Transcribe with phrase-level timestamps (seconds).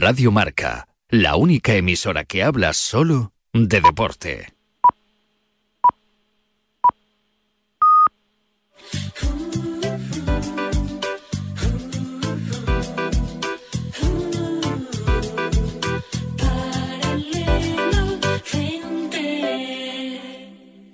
[0.00, 4.46] Radio Marca, la única emisora que habla solo de deporte.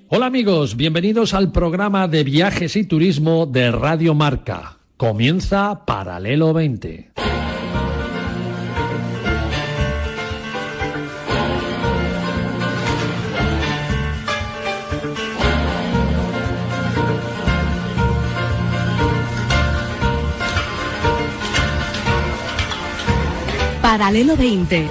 [0.09, 4.79] Hola amigos, bienvenidos al programa de viajes y turismo de Radio Marca.
[4.97, 7.13] Comienza Paralelo 20.
[23.97, 24.89] Paralelo 20.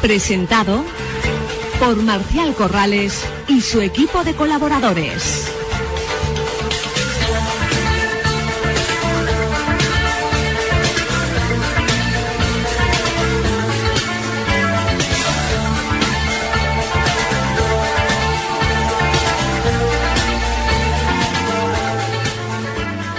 [0.00, 0.84] Presentado
[1.80, 5.55] por Marcial Corrales y su equipo de colaboradores.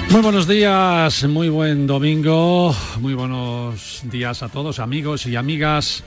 [0.10, 6.04] Muy buenos días, muy buen domingo, muy buenos días a todos amigos y amigas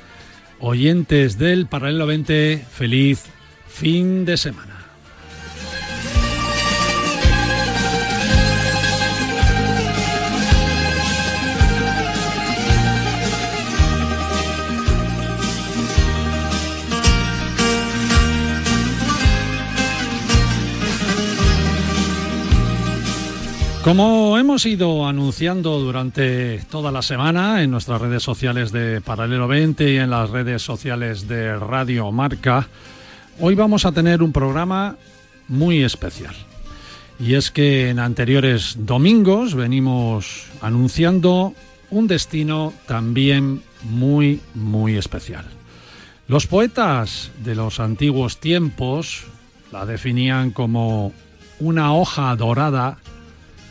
[0.59, 3.25] oyentes del Paralelo 20, feliz
[3.69, 4.80] fin de semana.
[23.91, 29.93] Como hemos ido anunciando durante toda la semana en nuestras redes sociales de Paralelo 20
[29.93, 32.69] y en las redes sociales de Radio Marca,
[33.41, 34.95] hoy vamos a tener un programa
[35.49, 36.37] muy especial.
[37.19, 41.53] Y es que en anteriores domingos venimos anunciando
[41.91, 45.47] un destino también muy, muy especial.
[46.29, 49.25] Los poetas de los antiguos tiempos
[49.73, 51.13] la definían como
[51.59, 52.99] una hoja dorada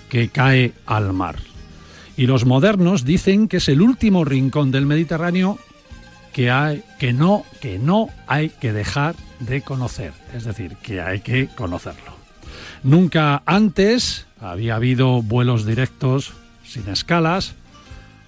[0.10, 1.38] que cae al mar.
[2.18, 5.58] Y los modernos dicen que es el último rincón del Mediterráneo
[6.34, 11.22] que, hay, que, no, que no hay que dejar de conocer, es decir, que hay
[11.22, 12.18] que conocerlo.
[12.84, 16.34] Nunca antes había habido vuelos directos
[16.66, 17.56] sin escalas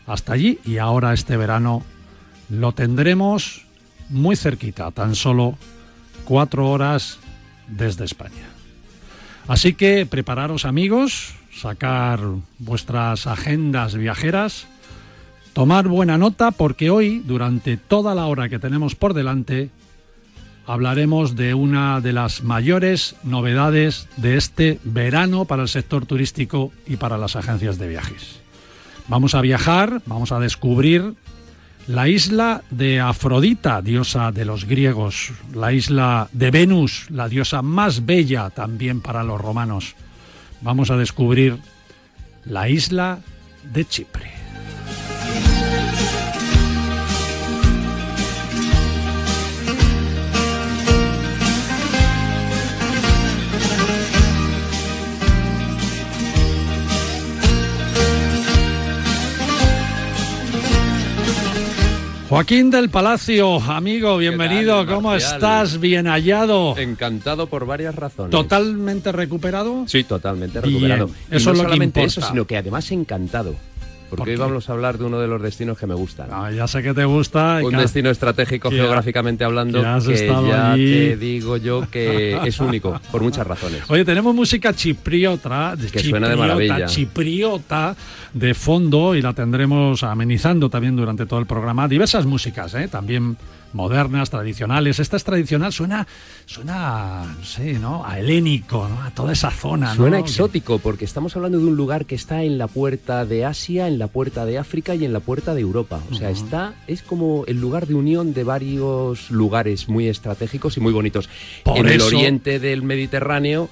[0.08, 1.84] hasta allí y ahora este verano
[2.50, 3.66] lo tendremos
[4.10, 5.58] muy cerquita, tan solo
[6.26, 7.20] cuatro horas
[7.68, 8.50] desde España.
[9.48, 12.20] Así que prepararos amigos, sacar
[12.60, 14.68] vuestras agendas viajeras,
[15.54, 19.70] tomar buena nota porque hoy, durante toda la hora que tenemos por delante,
[20.66, 26.98] hablaremos de una de las mayores novedades de este verano para el sector turístico y
[26.98, 28.42] para las agencias de viajes.
[29.08, 31.16] Vamos a viajar, vamos a descubrir
[31.88, 38.06] la isla de Afrodita, diosa de los griegos, la isla de Venus, la diosa más
[38.06, 39.96] bella también para los romanos
[40.62, 41.58] vamos a descubrir
[42.46, 43.20] la isla
[43.74, 44.41] de Chipre.
[62.32, 64.86] Joaquín del Palacio, amigo, bienvenido.
[64.86, 65.82] ¿Cómo estás?
[65.82, 66.78] Bien hallado.
[66.78, 68.32] Encantado por varias razones.
[68.32, 69.84] ¿Totalmente recuperado?
[69.86, 71.10] Sí, totalmente recuperado.
[71.30, 72.20] Eso no es lo que solamente importa.
[72.22, 73.54] eso, sino que además encantado.
[74.12, 76.28] Porque ¿Por hoy vamos a hablar de uno de los destinos que me gustan.
[76.32, 77.62] Ah, ya sé que te gusta.
[77.64, 80.86] Un destino estratégico que- geográficamente hablando que has que ya allí.
[80.94, 83.82] te digo yo que es único por muchas razones.
[83.90, 86.86] Oye, tenemos música chipriota, de Que suena de chipriota, maravilla.
[86.86, 87.96] chipriota
[88.34, 91.88] de fondo y la tendremos amenizando también durante todo el programa.
[91.88, 92.88] Diversas músicas, ¿eh?
[92.90, 93.38] también
[93.74, 95.00] modernas, tradicionales.
[95.00, 96.08] Esta es tradicional, suena,
[96.46, 98.06] suena, no sé, ¿no?
[98.06, 99.02] A helénico, ¿no?
[99.02, 99.96] A toda esa zona, ¿no?
[99.96, 103.88] Suena exótico porque estamos hablando de un lugar que está en la puerta de Asia,
[103.88, 106.02] en la puerta de África y en la puerta de Europa.
[106.12, 110.80] O sea, está es como el lugar de unión de varios lugares muy estratégicos y
[110.80, 111.30] muy bonitos.
[111.64, 113.70] Por en el oriente del Mediterráneo,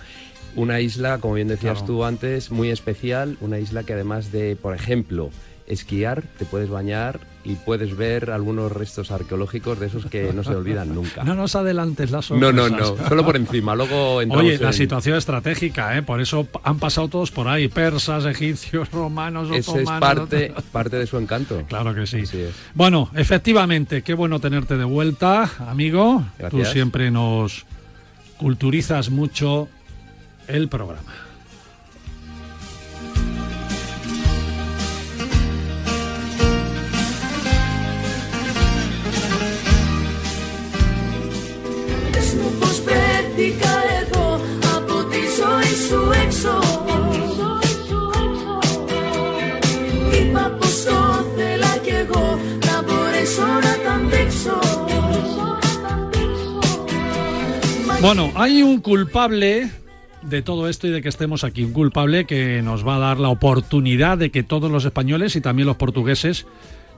[0.55, 1.85] una isla, como bien decías Claro.
[1.87, 5.29] tú antes, muy especial, una isla que además de, por ejemplo,
[5.67, 10.53] esquiar, te puedes bañar y puedes ver algunos restos arqueológicos de esos que no se
[10.53, 11.23] olvidan nunca.
[11.23, 12.97] No nos adelantes las No, no, sorpresas.
[12.99, 13.75] no, solo por encima.
[13.75, 16.01] Luego Oye, la en- situación estratégica, ¿eh?
[16.03, 21.07] por eso han pasado todos por ahí, persas, egipcios, romanos, Ese es parte, parte de
[21.07, 21.63] su encanto.
[21.69, 22.23] Claro que sí.
[22.73, 26.25] Bueno, efectivamente, qué bueno tenerte de vuelta, amigo.
[26.49, 27.65] Tú siempre nos
[28.37, 29.69] culturizas mucho
[30.47, 31.13] el programa.
[58.01, 59.69] Bueno, hay un culpable
[60.21, 61.63] de todo esto y de que estemos aquí.
[61.63, 65.41] Un culpable que nos va a dar la oportunidad de que todos los españoles y
[65.41, 66.45] también los portugueses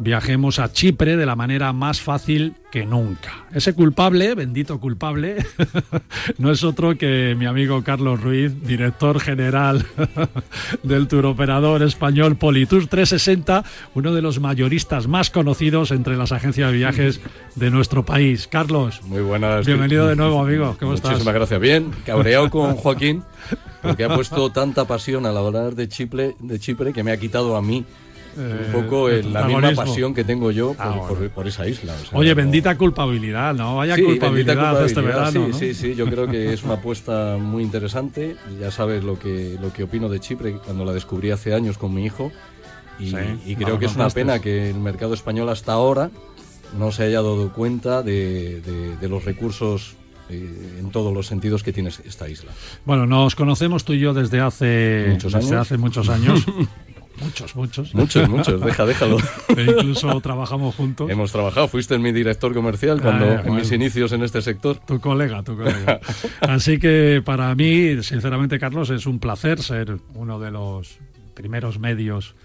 [0.02, 3.46] viajemos a Chipre de la manera más fácil que nunca.
[3.54, 5.46] Ese culpable, bendito culpable,
[6.38, 9.86] no es otro que mi amigo Carlos Ruiz, director general
[10.84, 13.64] del turoperador español Politur 360,
[13.94, 17.22] uno de los mayoristas más conocidos entre las agencias de viajes
[17.56, 18.48] de nuestro país.
[18.48, 19.68] Carlos, muy buenas.
[19.68, 20.76] Bienvenido de nuevo, amigo.
[20.80, 21.60] ¿Cómo Muchísimas gracias.
[21.60, 23.24] Bien, cabreado con Joaquín,
[23.84, 27.56] porque ha puesto tanta pasión al hablar de Chipre, de Chipre que me ha quitado
[27.56, 27.86] a mí
[28.38, 31.94] un eh, poco la misma pasión que tengo yo ah, por, esa isla.
[32.14, 33.78] Oye, bendita culpabilidad, ¿no?
[33.78, 35.48] Vaya culpabilidad, este verano.
[35.52, 38.36] Sí, sí, sí, yo creo que es una apuesta muy interesante.
[38.60, 41.94] Ya sabes lo que, lo que opino de Chipre cuando la descubrí hace años con
[41.94, 42.32] mi hijo.
[43.00, 46.12] Y, creo que es una pena que el mercado español hasta ahora
[46.78, 48.62] no se haya dado cuenta de,
[49.02, 49.96] los recursos
[50.30, 52.52] eh, en todos los sentidos que tiene esta isla.
[52.86, 55.52] Bueno, nos conocemos tú y yo desde hace muchos años.
[55.52, 56.46] hace muchos años
[57.24, 57.94] Muchos, muchos.
[57.94, 59.18] Muchos, muchos, deja, déjalo.
[59.56, 61.10] E incluso trabajamos juntos.
[61.10, 64.78] Hemos trabajado, fuiste mi director comercial cuando ah, en mis inicios en este sector.
[64.86, 66.00] Tu colega, tu colega.
[66.42, 71.00] Así que para mí, sinceramente, Carlos, es un placer ser uno de los
[71.34, 72.36] primeros medios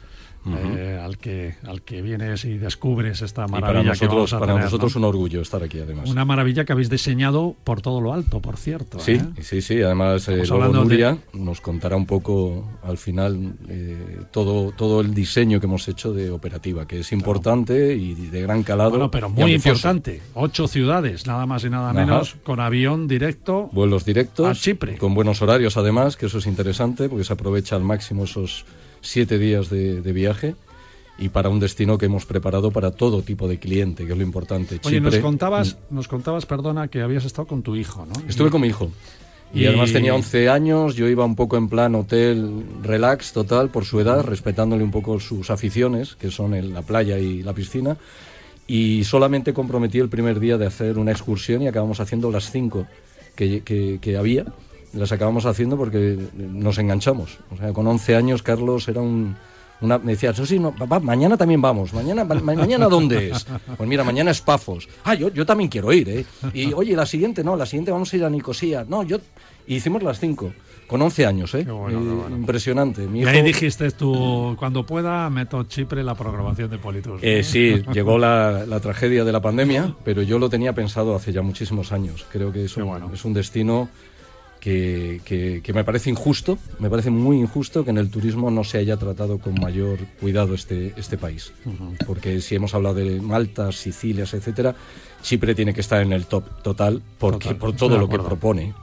[0.49, 4.39] eh, al, que, al que vienes y descubres esta maravilla para nosotros, que vamos a
[4.39, 6.11] Para nosotros un orgullo estar aquí, además.
[6.11, 8.99] Una maravilla que habéis diseñado por todo lo alto, por cierto.
[9.01, 9.43] Sí, ¿eh?
[9.43, 9.83] sí, sí.
[9.83, 15.67] Además, eh, Nuria nos contará un poco al final eh, todo, todo el diseño que
[15.67, 18.91] hemos hecho de operativa, que es importante y de gran calado.
[18.91, 20.23] Bueno, pero muy importante.
[20.35, 23.69] Ocho ciudades, nada más y nada menos, con avión directo.
[23.73, 24.47] Vuelos directos.
[24.47, 24.97] A Chipre.
[24.99, 28.65] Con buenos horarios, además, que eso es interesante porque se aprovecha al máximo esos
[29.06, 30.55] siete días de, viaje
[31.19, 34.25] y para un destino que hemos preparado para todo tipo de cliente, que es lo
[34.25, 34.81] importante.
[34.85, 35.94] Oye, nos contabas, mm.
[35.94, 38.14] nos contabas, perdona, que habías estado con tu hijo, ¿no?
[38.29, 38.91] Estuve con mi hijo.
[39.55, 43.85] Y, además tenía 11 años, yo iba un poco en plan hotel relax total por
[43.85, 47.97] su edad, respetándole un poco sus aficiones, que son la playa y la piscina.
[48.67, 52.87] Y solamente comprometí el primer día de hacer una excursión y acabamos haciendo las cinco
[53.37, 54.47] que, que, que había
[54.97, 57.39] las acabamos haciendo porque nos enganchamos.
[57.51, 59.37] O sea, con 11 años Carlos era un...
[59.79, 61.93] Una, me decía, sí, no, papá, mañana también vamos.
[61.93, 63.47] ¿Mañana, mañana dónde es?
[63.77, 64.89] Pues mira, mañana es Pafos.
[65.05, 66.25] Ah, yo, yo también quiero ir, ¿eh?
[66.55, 68.87] Y oye, la siguiente no, la siguiente vamos a ir a Nicosía.
[68.89, 69.19] No, yo...
[69.67, 70.51] hicimos las cinco.
[70.87, 71.67] Con 11 años, ¿eh?
[72.31, 73.09] Impresionante.
[73.13, 77.19] y ahí dijiste tú, cuando pueda, meto Chipre la programación de Politur.
[77.23, 81.33] Eh, sí, llegó la, la, tragedia de la pandemia, pero yo lo tenía pensado hace
[81.33, 82.25] ya muchísimos años.
[82.31, 83.89] Creo que es es un destino
[84.61, 88.97] que, me parece injusto, me parece muy injusto que en el turismo no se haya
[88.97, 91.53] tratado con mayor cuidado este, este país.
[92.06, 94.75] Porque si hemos hablado de Malta, Sicilias, etcétera,
[95.23, 98.75] Chipre tiene que estar en el top total porque, por todo lo que propone.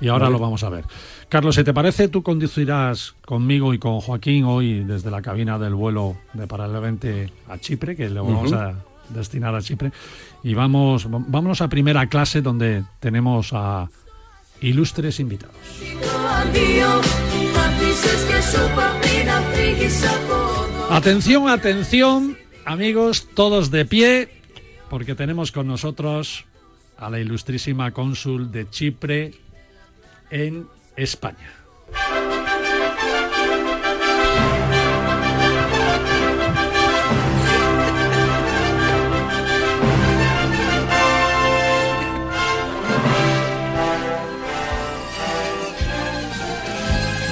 [0.00, 0.84] Y ahora lo vamos a ver.
[1.28, 5.74] Carlos, si te parece, tú conducirás conmigo y con Joaquín hoy desde la cabina del
[5.74, 8.74] vuelo de Paralelamente a Chipre, que le vamos a
[9.10, 9.92] destinar a Chipre.
[10.42, 13.90] Y vamos, vámonos a primera clase donde tenemos a
[14.60, 15.56] ilustres invitados.
[20.90, 24.28] Atención, atención, amigos, todos de pie,
[24.88, 26.46] porque tenemos con nosotros
[26.96, 29.34] a la ilustrísima cónsul de Chipre
[30.30, 31.54] en España.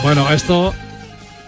[0.06, 0.72] Bueno, esto,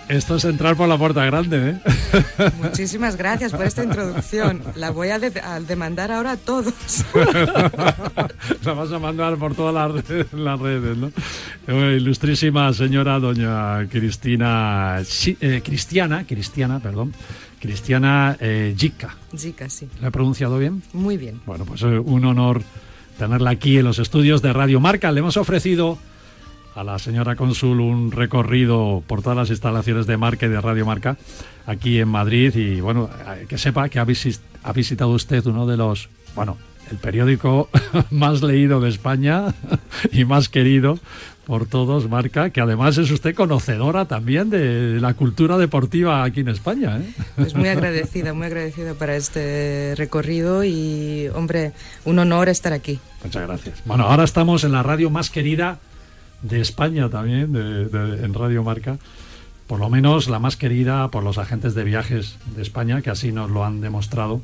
[0.09, 2.51] esto es entrar por la puerta grande, ¿eh?
[2.61, 4.65] Muchísimas gracias por esta introducción.
[4.75, 5.21] La voy a,
[5.61, 6.75] demandar ahora a todos.
[8.65, 9.73] la vas a mandar por todas
[10.33, 11.13] las, redes, ¿no?
[11.69, 15.03] Eh, ilustrísima señora doña Cristina,
[15.41, 17.15] eh, Cristiana, Cristiana, perdón,
[17.61, 19.15] Cristiana eh, Gica.
[19.37, 19.89] Gica, sí.
[20.01, 20.83] ¿La he pronunciado bien?
[20.93, 21.41] Muy bien.
[21.47, 22.63] Bueno, pues un honor
[23.21, 25.13] tenerla aquí en los estudios de Radio Marca.
[25.13, 25.97] Le hemos ofrecido
[26.79, 30.87] a la señora cónsul un recorrido por todas las instalaciones de Marca y de Radio
[30.87, 31.17] Marca
[31.67, 33.11] aquí en Madrid y bueno,
[33.49, 36.57] que sepa que ha, visitado usted uno de los, bueno,
[36.89, 37.69] el periódico
[38.11, 39.47] más leído de España
[40.13, 41.01] y más querido
[41.47, 46.49] por todos, Marca, que además es usted conocedora también de la cultura deportiva aquí en
[46.49, 46.99] España.
[46.99, 47.11] ¿eh?
[47.35, 51.73] Pues muy agradecida, muy agradecida para este recorrido y, hombre,
[52.05, 53.01] un honor estar aquí.
[53.25, 53.83] Muchas gracias.
[53.87, 55.81] Bueno, ahora estamos en la radio más querida
[56.43, 58.99] de España también, en Radio Marca,
[59.67, 63.33] por lo menos la más querida por los agentes de viajes de España, que así
[63.33, 64.41] nos lo han demostrado,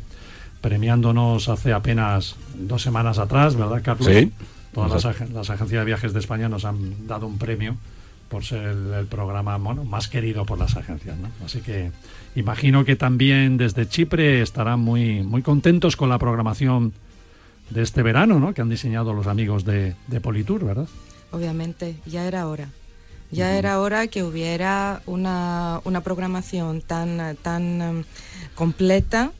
[0.60, 4.06] premiándonos hace apenas dos semanas atrás, ¿verdad, Carlos?
[4.06, 4.32] Sí.
[4.72, 7.76] Todas las, las, agencias de viajes de España nos han dado un premio
[8.28, 11.16] por ser el, programa bueno, más querido por las agencias.
[11.16, 11.28] ¿no?
[11.44, 11.92] Así que
[12.34, 16.92] imagino que también desde Chipre estarán muy, muy contentos con la programación
[17.70, 18.52] de este verano ¿no?
[18.52, 20.88] que han diseñado los amigos de, de Politur, ¿verdad?
[21.34, 22.68] Obviamente, ya era hora.
[23.30, 28.04] Ya era hora que hubiera una, una programación tan, tan um,
[28.54, 29.32] completa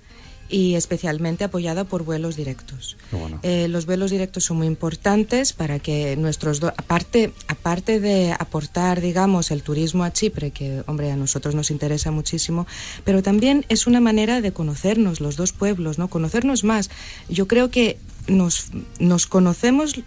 [0.49, 2.97] y especialmente apoyada por vuelos directos.
[3.43, 9.51] Eh, los vuelos directos son muy importantes para que nuestros aparte aparte de aportar digamos
[9.51, 12.67] el turismo a Chipre que hombre a nosotros nos interesa muchísimo,
[13.05, 16.91] pero también es una manera de conocernos los dos pueblos, no conocernos más.
[17.29, 17.99] Yo creo que
[18.29, 20.01] nos nos conocemos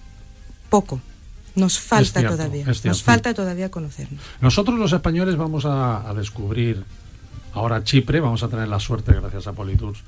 [0.69, 1.01] poco.
[1.57, 4.21] Nos falta todavía, nos falta todavía conocernos.
[4.41, 6.83] Nosotros los españoles vamos a, a descubrir
[7.53, 10.03] ahora Chipre, vamos a tener la suerte gracias a Politours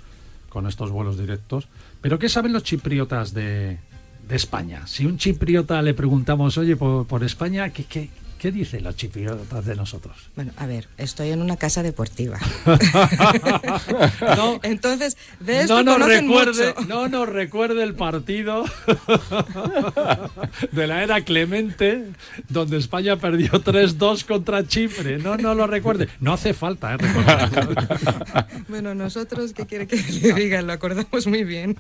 [0.50, 1.68] con estos vuelos directos.
[2.01, 3.79] Pero ¿qué saben los chipriotas de,
[4.27, 4.86] de España?
[4.88, 9.65] Si un chipriota le preguntamos, oye, por, por España, ¿qué, qué, ¿Qué dicen los chipriotas
[9.65, 10.15] de nosotros?
[10.34, 12.39] Bueno, a ver, estoy en una casa deportiva.
[14.63, 18.63] Entonces, de esto no nos recuerde, No nos recuerde el partido
[20.72, 22.05] de la era Clemente,
[22.48, 25.17] donde España perdió 3-2 contra Chipre.
[25.17, 26.08] No, no lo recuerde.
[26.22, 26.98] No hace falta, ¿eh?
[28.69, 30.62] bueno, nosotros, ¿qué quiere que le diga?
[30.62, 31.77] Lo acordamos muy bien.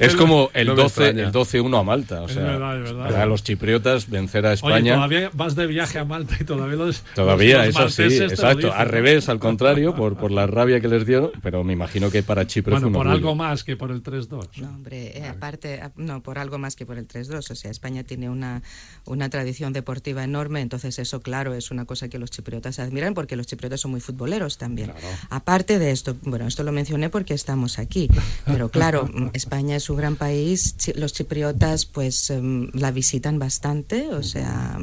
[0.00, 2.22] es como el 12-1 a Malta.
[2.22, 2.58] O sea,
[3.06, 7.02] para los chipriotas vencer a España vas de viaje a Malta y todavía los.
[7.14, 8.72] Todavía, eso sí, exacto.
[8.72, 12.22] Al revés, al contrario, por, por la rabia que les dio, pero me imagino que
[12.22, 14.48] para Chipre bueno, por algo más que por el 3-2.
[14.56, 17.50] No, hombre, eh, aparte, no, por algo más que por el 3-2.
[17.50, 18.62] O sea, España tiene una,
[19.04, 23.36] una tradición deportiva enorme, entonces eso, claro, es una cosa que los chipriotas admiran porque
[23.36, 24.92] los chipriotas son muy futboleros también.
[25.28, 28.08] Aparte de esto, bueno, esto lo mencioné porque estamos aquí,
[28.44, 34.22] pero claro, España es un gran país, los chipriotas pues em, la visitan bastante, o
[34.22, 34.76] sea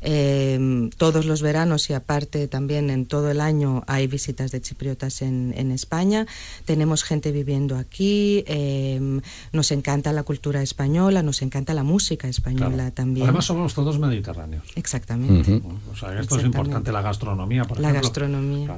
[0.00, 5.22] eh, todos los veranos y aparte también en todo el año hay visitas de chipriotas
[5.22, 6.26] en, España.
[6.64, 9.20] Tenemos gente viviendo aquí, em,
[9.52, 13.24] nos encanta la cultura española, nos encanta la música española también.
[13.24, 14.64] Además somos todos mediterráneos.
[14.74, 15.62] Exactamente.
[15.90, 18.76] O sea, esto es importante, la gastronomía, por La gastronomía.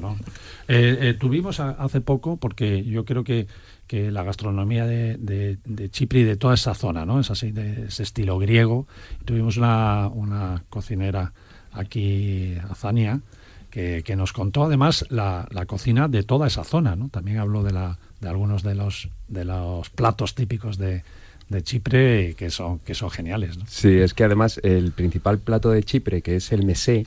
[0.69, 3.47] Eh, eh, tuvimos hace poco, porque yo creo que
[3.87, 7.21] que la gastronomía de, de, Chipre y de toda esa zona, ¿no?
[7.21, 8.87] Es así, de ese estilo griego.
[9.25, 11.33] Tuvimos una, una cocinera
[11.73, 13.21] aquí, Azania,
[13.71, 17.09] que, nos contó además la, la, cocina de toda esa zona, ¿no?
[17.09, 21.03] También habló de, la, de algunos de los, de los platos típicos de,
[21.49, 23.59] de Chipre que son, que son geniales.
[23.59, 23.65] ¿no?
[23.69, 27.07] Sí, es que además el principal plato de Chipre, que es el mesé,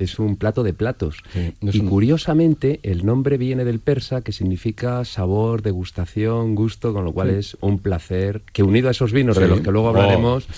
[0.00, 1.18] es un plato de platos.
[1.60, 7.30] y curiosamente, el nombre viene del persa, que significa sabor, degustación, gusto, con lo cual
[7.30, 10.48] es un placer que unido a esos vinos de los que luego oh, hablaremos,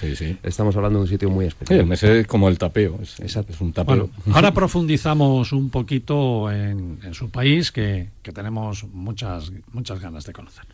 [0.43, 1.81] estamos hablando de un sitio muy especial.
[1.81, 3.52] el mes es como el tapeo, es, Exacto.
[3.52, 4.11] es un tapeo.
[4.33, 10.64] ahora profundizamos un poquito en, su país, que, que tenemos muchas, muchas ganas de conocer.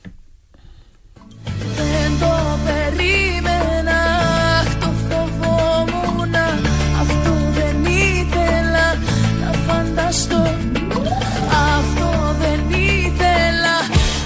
[10.09, 10.43] Φανταστώ.
[11.77, 13.77] Αυτό δεν ήθελα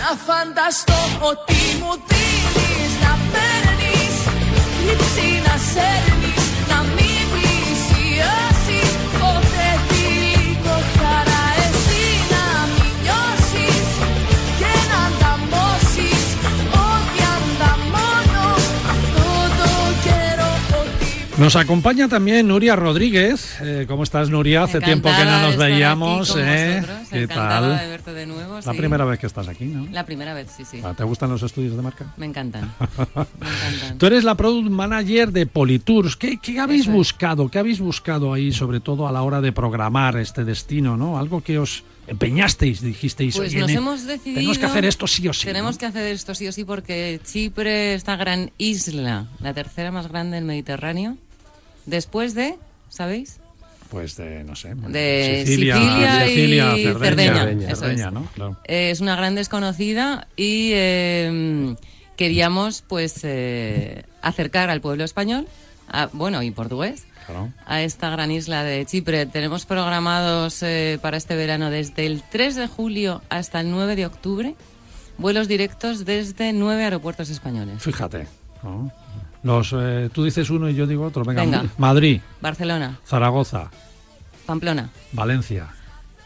[0.03, 0.99] να φανταστώ.
[1.31, 4.15] Ότι μου δίνεις να παίρνεις
[4.87, 8.52] Λήψη να σέρνεις Να μην πλησιάσεις
[21.43, 23.57] Nos acompaña también Nuria Rodríguez.
[23.63, 24.63] Eh, ¿Cómo estás, Nuria?
[24.63, 26.37] Hace tiempo que no nos veíamos.
[26.39, 26.85] ¿eh?
[27.11, 27.81] ¿Qué tal?
[27.81, 28.61] de verte de nuevo.
[28.65, 29.89] La primera vez que estás aquí, ¿no?
[29.91, 30.81] La primera vez, sí, sí.
[30.85, 32.15] Ah, ¿Te gustan los estudios de marca?
[32.17, 32.73] Me encantan.
[32.79, 33.99] Me encantan.
[33.99, 36.15] Tú eres la product manager de Politours.
[36.15, 37.49] ¿Qué, qué habéis buscado?
[37.49, 41.19] ¿Qué habéis buscado ahí, sobre todo a la hora de programar este destino, ¿no?
[41.19, 43.37] Algo que os empeñasteis, dijisteis.
[43.37, 44.37] Pues nos hemos decidido.
[44.37, 45.47] Tenemos que hacer esto sí o sí.
[45.47, 50.09] Tenemos que hacer esto sí o sí porque Chipre, esta gran isla, la tercera más
[50.09, 51.17] grande del Mediterráneo,
[51.87, 52.57] Después de,
[52.89, 53.39] ¿sabéis?
[53.91, 58.11] Pues de, no sé, de Sicilia, y Cerdeña.
[58.11, 58.27] ¿no?
[58.65, 61.77] Es una gran desconocida y em,
[62.17, 65.47] queríamos pues eh, acercar al pueblo español,
[66.15, 67.05] bueno, y portugués,
[67.67, 69.27] a esta gran isla de Chipre.
[69.27, 74.07] Tenemos programados eh, para este verano desde el 3 de julio hasta el 9 de
[74.07, 74.55] octubre
[75.19, 77.83] vuelos directos desde nueve aeropuertos españoles.
[77.83, 78.27] Fíjate.
[79.43, 81.25] Los, eh, tú dices uno y yo digo otro.
[81.25, 82.21] Venga, Madrid.
[82.41, 82.99] Barcelona.
[83.05, 83.71] Zaragoza.
[84.47, 84.91] Pamplona.
[85.13, 85.69] Valencia.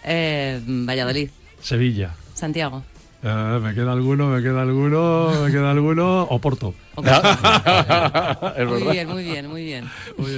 [0.05, 1.31] Eh, Valladolid.
[1.61, 2.15] Sevilla.
[2.35, 2.83] Santiago.
[3.23, 6.23] Eh, me queda alguno, me queda alguno, me queda alguno.
[6.25, 6.75] Oporto.
[6.97, 9.91] muy bien, muy bien, muy bien.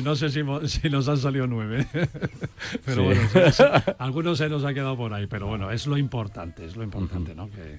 [0.02, 0.42] no sé si,
[0.88, 1.86] nos han salido nueve.
[2.84, 3.20] pero bueno,
[3.98, 5.26] algunos se nos ha quedado por ahí.
[5.26, 7.50] Pero bueno, es lo importante, es lo importante, ¿no?
[7.50, 7.78] Que,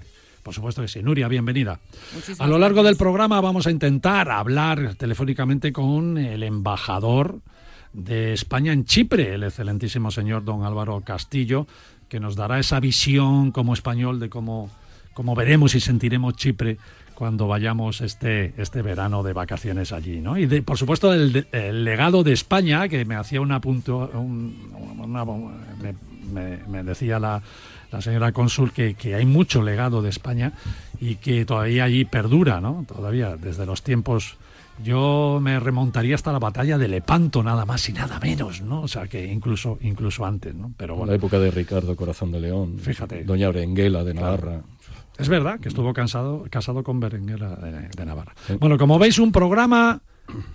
[0.50, 1.03] por supuesto que sí.
[1.03, 1.79] Nuria, bienvenida.
[2.39, 7.41] a lo largo del programa vamos a intentar hablar telefónicamente con el embajador
[7.94, 11.68] de España en Chipre, el excelentísimo señor don Álvaro Castillo,
[12.08, 14.72] que nos dará esa visión como español de cómo,
[15.13, 16.79] cómo veremos y sentiremos Chipre
[17.13, 20.36] cuando vayamos este, este verano de vacaciones allí, ¿no?
[20.36, 21.46] Y por supuesto el,
[21.84, 24.10] legado de España, que me hacía una punto,
[26.32, 27.44] me, decía la,
[27.91, 30.53] la señora cónsul que, que, hay mucho legado de España
[31.00, 32.86] y que todavía allí perdura, ¿no?
[32.88, 34.38] Todavía desde los tiempos
[34.84, 38.81] yo me remontaría hasta la batalla de Lepanto, nada más y nada menos, ¿no?
[38.81, 40.72] O sea, que incluso, incluso antes, ¿no?
[40.77, 41.12] Pero bueno.
[41.12, 42.79] La época de Ricardo Corazón de León.
[42.79, 43.24] Fíjate.
[43.24, 44.62] Doña Berenguela de Navarra.
[45.17, 48.34] Es verdad que estuvo cansado, casado con Berenguela de, Navarra.
[48.60, 50.01] Bueno, como veis, un programa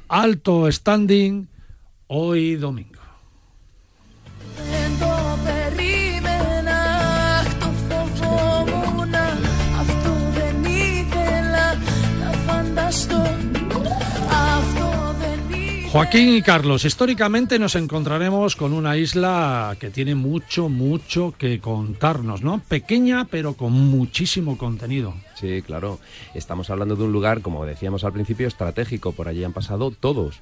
[0.08, 1.46] alto standing
[2.06, 2.93] hoy domingo.
[15.94, 22.42] Joaquín y Carlos, históricamente nos encontraremos con una isla que tiene mucho, mucho que contarnos,
[22.42, 22.60] ¿no?
[22.66, 25.14] Pequeña, pero con muchísimo contenido.
[25.36, 26.00] Sí, claro.
[26.34, 29.12] Estamos hablando de un lugar, como decíamos al principio, estratégico.
[29.12, 30.40] Por allí han pasado todos.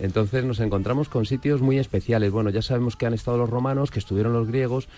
[0.00, 2.32] Entonces nos encontramos con sitios muy especiales.
[2.32, 4.88] Bueno, ya sabemos que han estado los romanos, que estuvieron los griegos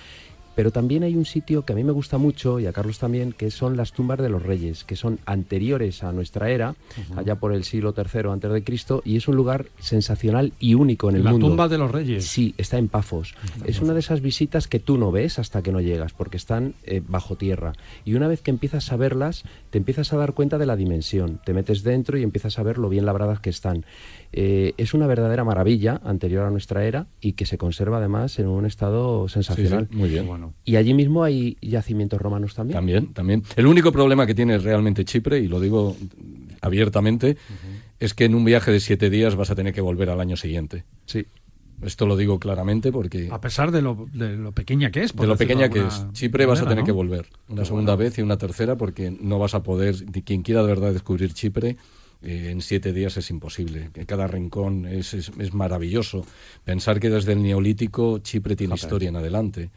[0.55, 3.33] pero también hay un sitio que a mí me gusta mucho y a Carlos también,
[3.33, 6.75] que son las tumbas de los reyes, que son anteriores a nuestra era,
[7.17, 11.09] allá por el siglo III antes de Cristo, y es un lugar sensacional y único
[11.09, 11.47] en el mundo.
[11.47, 12.27] La tumba de los reyes.
[12.27, 13.35] Sí, está en Pafos.
[13.65, 16.75] es una de esas visitas que tú no ves hasta que no llegas, porque están
[16.85, 17.73] eh, bajo tierra.
[18.05, 21.41] Y una vez que empiezas a verlas, te empiezas a dar cuenta de la dimensión.
[21.45, 23.85] Te metes dentro y empiezas a ver lo bien labradas que están.
[24.33, 28.47] Eh, es una verdadera maravilla anterior a nuestra era y que se conserva además en
[28.47, 29.89] un estado sensacional.
[29.91, 30.27] muy bien.
[30.27, 30.55] Bueno.
[30.65, 32.77] Y allí mismo hay yacimientos romanos también.
[32.77, 33.43] También, también.
[33.57, 35.97] El único problema que tiene realmente Chipre, y lo digo
[36.61, 37.37] abiertamente,
[37.99, 40.37] es que en un viaje de siete días vas a tener que volver al año
[40.37, 40.85] siguiente.
[41.07, 41.27] Sí.
[41.83, 43.29] Esto lo digo claramente porque...
[43.33, 45.17] A pesar de lo, de lo pequeña que es.
[45.17, 46.07] De lo pequeña que es.
[46.13, 49.55] Chipre vas a tener que volver una segunda vez y una tercera porque no vas
[49.55, 51.79] a poder, quien quiera de verdad descubrir Chipre,
[52.23, 53.91] eh, en siete días es imposible.
[54.07, 56.25] Cada rincón es, es, maravilloso.
[56.65, 59.71] Pensar que desde el neolítico Chipre tiene historia en adelante.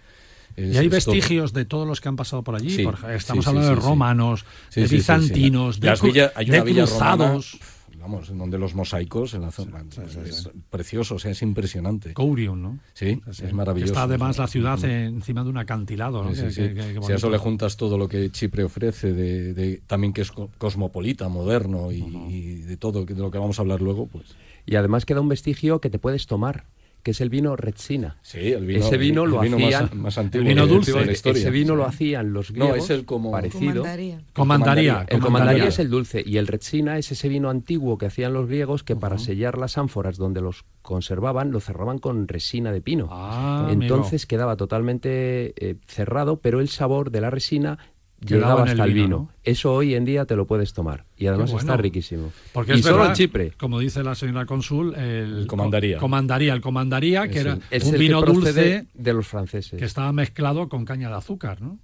[0.58, 2.86] y hay vestigios de todos los que han pasado por allí.
[3.16, 5.90] estamos hablando de romanos, de bizantinos, de,
[6.36, 7.60] hay una villa cruzados
[8.04, 9.86] vamos, en donde los mosaicos en la zona
[10.26, 12.14] es precioso, o sea, es impresionante.
[12.14, 12.80] Courion, ¿no?
[12.94, 13.94] Sí, es maravilloso.
[13.94, 16.36] está además la ciudad encima de un acantilado, ¿no?
[16.36, 21.30] si a eso le juntas todo lo que Chipre ofrece, de, también que es cosmopolita,
[21.30, 24.36] moderno y, de todo de lo que vamos a hablar luego, pues.
[24.66, 26.66] Y además queda un vestigio que te puedes tomar
[27.04, 28.16] que es el vino Retsina.
[28.22, 30.48] Sí, el vino, ese vino lo hacían, más, antiguo.
[30.48, 30.94] El vino dulce.
[30.94, 31.42] De la historia.
[31.42, 32.70] Ese vino lo hacían los griegos.
[32.70, 33.84] No, es el como parecido.
[34.32, 35.06] Comandaría.
[35.10, 38.48] El comandaría es el dulce y el Retsina es ese vino antiguo que hacían los
[38.48, 43.10] griegos que para sellar las ánforas donde los conservaban lo cerraban con resina de pino.
[43.12, 47.80] Ah, Entonces quedaba totalmente eh, cerrado, pero el sabor de la resina
[48.26, 49.30] llegaba hasta el vino.
[49.44, 52.32] Eso hoy en día te lo puedes tomar y además está riquísimo.
[52.54, 53.52] Porque y es solo Chipre.
[53.58, 55.98] Como dice la señora cónsul, el, comandaría.
[55.98, 59.80] comandaría, el comandaría, que era un vino dulce de los franceses.
[59.80, 61.80] Que estaba mezclado con caña de azúcar, ¿no?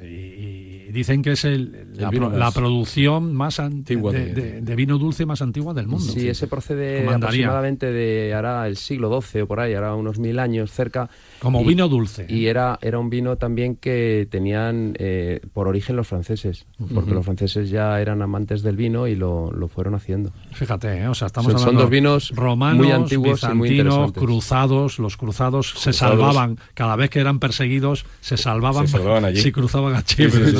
[0.00, 5.88] Y, dicen que es el, la, producción más antigua de, vino dulce más antigua del
[5.88, 6.12] mundo.
[6.12, 10.38] Sí, ese procede aproximadamente de hará el siglo XII o por ahí, hará unos mil
[10.38, 11.10] años cerca.
[11.40, 12.26] Como vino dulce.
[12.28, 17.24] Y era, era un vino también que tenían eh, por origen los franceses, porque los
[17.24, 20.32] franceses ya eran amantes del vino y lo, lo fueron haciendo.
[20.52, 21.08] Fíjate, ¿eh?
[21.08, 24.98] o sea, estamos hablando son dos vinos romanos, muy antiguos bizantinos, cruzados.
[24.98, 28.86] Los cruzados, se salvaban cada vez que eran perseguidos, se salvaban.
[28.86, 30.52] Se salvaban allí cruzaban a Chipre.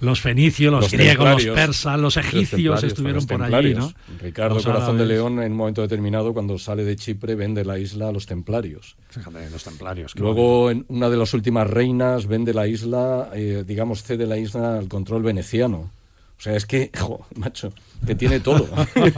[0.00, 3.74] Los fenicios, los, griegos, los persas, los egipcios estuvieron por allí.
[3.74, 3.92] ¿no?
[4.20, 8.08] Ricardo Corazón de León, en un momento determinado, cuando sale de Chipre, vende la isla
[8.08, 8.96] a los templarios.
[9.10, 10.07] Fíjate, los templarios.
[10.16, 14.78] Luego, en una de las últimas reinas, vende la isla, eh, digamos, cede la isla
[14.78, 15.90] al control veneciano.
[16.38, 16.92] O sea, es que,
[17.36, 17.72] macho,
[18.06, 18.68] que tiene todo.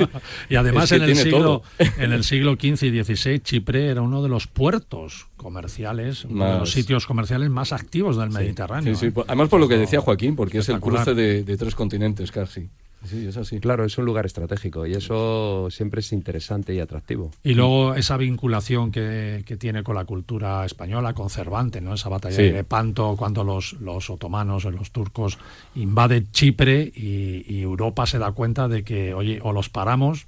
[0.49, 4.31] y además en, el siglo, en el siglo XV y XVI Chipre era uno de
[4.31, 8.95] los puertos comerciales, uno de los sitios comerciales más activos del Mediterráneo.
[8.95, 9.19] Sí, sí.
[9.19, 9.25] ¿eh?
[9.27, 12.69] Además por lo que decía Joaquín, porque es el cruce de, tres continentes casi.
[13.05, 13.61] Sí, es así.
[13.61, 17.31] Claro, es un lugar estratégico y eso siempre es interesante y atractivo.
[17.43, 21.95] Y luego esa vinculación que, tiene con la cultura española, conservante, ¿no?
[21.95, 25.39] Esa batalla de Panto cuando los, los otomanos o los turcos
[25.75, 30.27] invaden Chipre y, y Europa se da cuenta de que, oye, o los paramos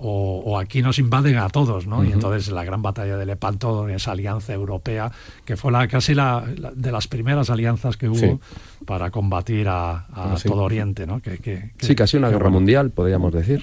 [0.00, 2.04] o, aquí nos invaden a todos, ¿no?
[2.04, 5.10] Y entonces la gran batalla de Lepanto, esa alianza europea,
[5.44, 8.40] que fue la casi la, de las primeras alianzas que hubo
[8.86, 10.06] para combatir a,
[10.44, 11.20] todo Oriente, ¿no?
[11.20, 13.62] Que, sí, casi una guerra mundial, podríamos decir.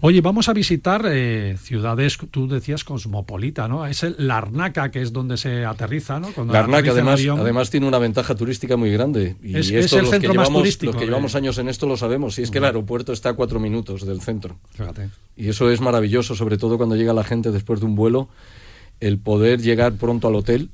[0.00, 3.86] Oye, vamos a visitar eh, ciudades, tú decías cosmopolita, ¿no?
[3.86, 6.30] Es el Larnaca, que es donde se aterriza, ¿no?
[6.44, 9.36] Larnaca, además, además tiene una ventaja turística muy grande.
[9.42, 10.92] Y es, esto, el centro más turístico.
[10.92, 12.38] Los que llevamos años en esto lo sabemos.
[12.38, 14.56] Y es que el aeropuerto está a cuatro minutos del centro.
[14.72, 15.10] Fíjate.
[15.36, 18.28] Y eso es maravilloso, sobre todo cuando llega la gente después de un vuelo,
[19.00, 20.70] el poder llegar pronto al hotel.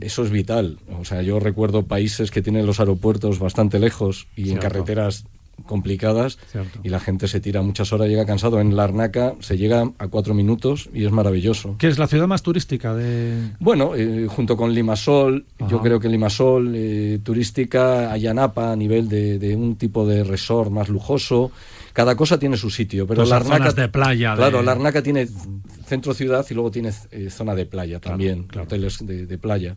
[0.00, 0.78] Eso es vital.
[1.00, 5.24] O sea, yo recuerdo países que tienen los aeropuertos bastante lejos y en carreteras
[5.66, 6.38] complicadas
[6.82, 8.60] y la gente se tira muchas horas, llega cansado.
[8.60, 11.76] En Larnaca se llega a cuatro minutos y es maravilloso.
[11.78, 13.52] ¿Qué es la ciudad más turística de...?
[13.60, 19.56] Bueno, eh, junto con Limasol, yo creo que Limasol, eh, turística, Ayanapa a nivel de,
[19.56, 21.52] un tipo de resort más lujoso.
[21.92, 23.72] Cada cosa tiene su sitio, pero pues Larnaca...
[23.72, 24.34] de playa.
[24.34, 25.28] Claro, Larnaca tiene
[25.86, 29.76] centro ciudad y luego tiene eh, zona de playa también, hoteles de playa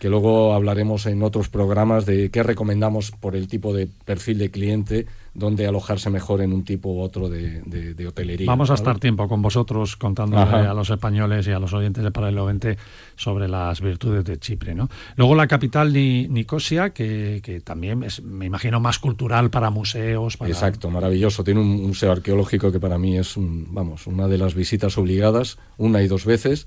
[0.00, 4.50] que luego hablaremos en otros programas de qué recomendamos por el tipo de perfil de
[4.50, 8.46] cliente, dónde alojarse mejor en un tipo u otro de, hotelería.
[8.46, 12.10] Vamos a estar tiempo con vosotros contándole a los españoles y a los oyentes de
[12.10, 12.78] Paralelo 20
[13.14, 14.74] sobre las virtudes de Chipre.
[14.74, 14.88] ¿no?
[15.16, 20.38] Luego la capital Nicosia, que, también es, me imagino, más cultural para museos.
[20.46, 21.44] Exacto, maravilloso.
[21.44, 26.00] Tiene un museo arqueológico que para mí es, vamos, una de las visitas obligadas, una
[26.00, 26.66] y dos veces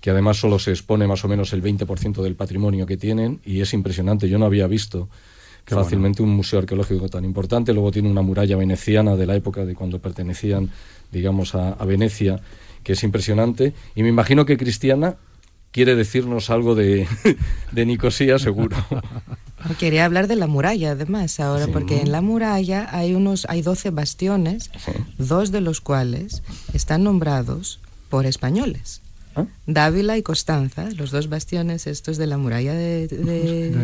[0.00, 3.60] que además solo se expone más o menos el 20% del patrimonio que tienen y
[3.60, 4.28] es impresionante.
[4.28, 5.08] Yo no había visto
[5.66, 7.72] fácilmente un museo arqueológico tan importante.
[7.72, 10.70] Luego tiene una muralla veneciana de la época de cuando pertenecían,
[11.12, 12.40] digamos, a, Venecia,
[12.82, 13.74] que es impresionante.
[13.94, 15.16] Y me imagino que Cristiana
[15.70, 17.06] quiere decirnos algo de,
[17.72, 18.76] de Nicosía, seguro.
[19.78, 23.90] Quería hablar de la muralla, además, ahora, porque en la muralla hay unos, hay 12
[23.90, 24.70] bastiones,
[25.18, 29.02] dos de los cuales están nombrados por españoles.
[29.36, 29.46] ¿Ah?
[29.66, 33.08] Dávila y Constanza, los dos bastiones estos de la muralla de,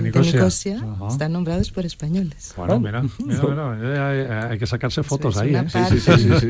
[0.03, 2.53] Nicosia, están nombrados por españoles.
[2.57, 5.55] Bueno, mira, mira, hay que sacarse fotos ahí.
[5.55, 5.65] ¿eh?
[5.69, 6.49] Sí, sí, sí, sí,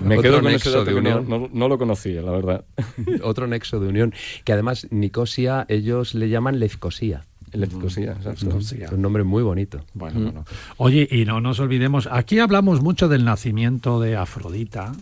[0.00, 1.50] Me quedo con ese de unión.
[1.52, 2.64] No, lo conocía, la verdad.
[3.22, 4.14] Otro nexo de unión,
[4.44, 7.26] que además Nicosia ellos le llaman Lefcosia.
[7.52, 9.80] Es un nombre muy bonito.
[9.94, 10.44] Bueno, bueno.
[10.76, 14.92] Oye, y no nos olvidemos, aquí hablamos mucho del nacimiento de Afrodita,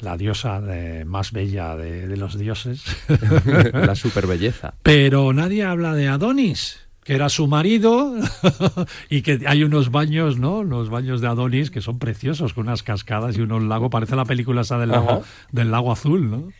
[0.00, 0.62] la diosa
[1.06, 2.84] más bella de, los dioses.
[3.72, 4.74] la superbelleza.
[4.82, 8.14] Pero nadie habla de Adonis que era su marido
[9.10, 10.62] y que hay unos baños, ¿no?
[10.62, 14.24] Los baños de Adonis que son preciosos con unas cascadas y unos lagos, parece la
[14.24, 16.52] película esa del lago del lago azul, ¿no?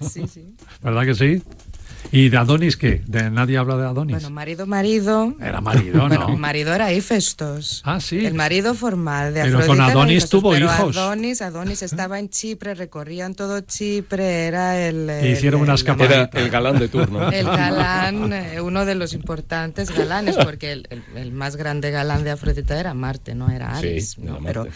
[0.00, 0.54] Sí, sí.
[0.82, 1.42] ¿Verdad que sí?
[2.12, 3.02] ¿Y de Adonis qué?
[3.06, 4.14] ¿De nadie habla de Adonis?
[4.14, 5.34] Bueno, marido, marido.
[5.40, 6.08] Era marido, ¿no?
[6.08, 7.82] Bueno, marido era Ifestos.
[7.84, 8.24] Ah, sí.
[8.24, 9.58] El marido formal de Afrodita.
[9.60, 10.96] Pero con Adonis tuvo pero hijos.
[10.96, 15.10] Adonis, Adonis estaba en Chipre, recorrían todo Chipre, era el.
[15.26, 17.30] hicieron unas Era el galán de turno.
[17.36, 22.78] El galán, eh, uno de los importantes galanes, porque el, más grande galán de Afrodita
[22.78, 24.10] era Marte, no era Ares.
[24.10, 24.38] Sí, ¿no?
[24.42, 24.66] Pero,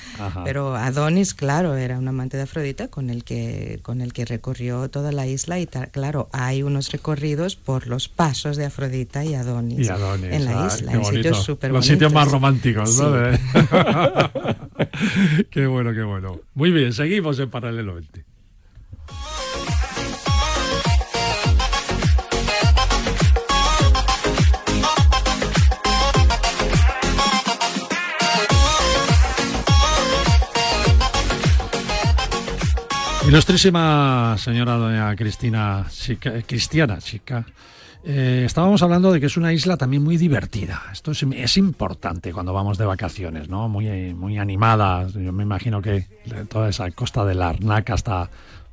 [0.44, 4.90] pero Adonis, claro, era un amante de Afrodita con el que, con el que recorrió
[4.90, 7.19] toda la isla y, claro, hay unos recorridos
[7.56, 11.86] por los pasos de Afrodita y Adonis, en la ah, isla, en sitios súper Los
[11.86, 13.12] sitios más románticos, ¿no?
[15.50, 16.40] qué bueno, qué bueno.
[16.54, 18.29] Muy bien, seguimos en Paralelo 20.
[33.30, 35.86] Ilustrísima señora doña Cristina,
[36.48, 37.46] Cristiana Chica,
[38.02, 40.82] eh, estábamos hablando de que es una isla también muy divertida.
[40.92, 43.68] Esto es, importante cuando vamos de vacaciones, ¿no?
[43.68, 45.06] Muy, muy animada.
[45.06, 46.08] Yo me imagino que
[46.48, 48.28] toda esa costa de la Arnaca hasta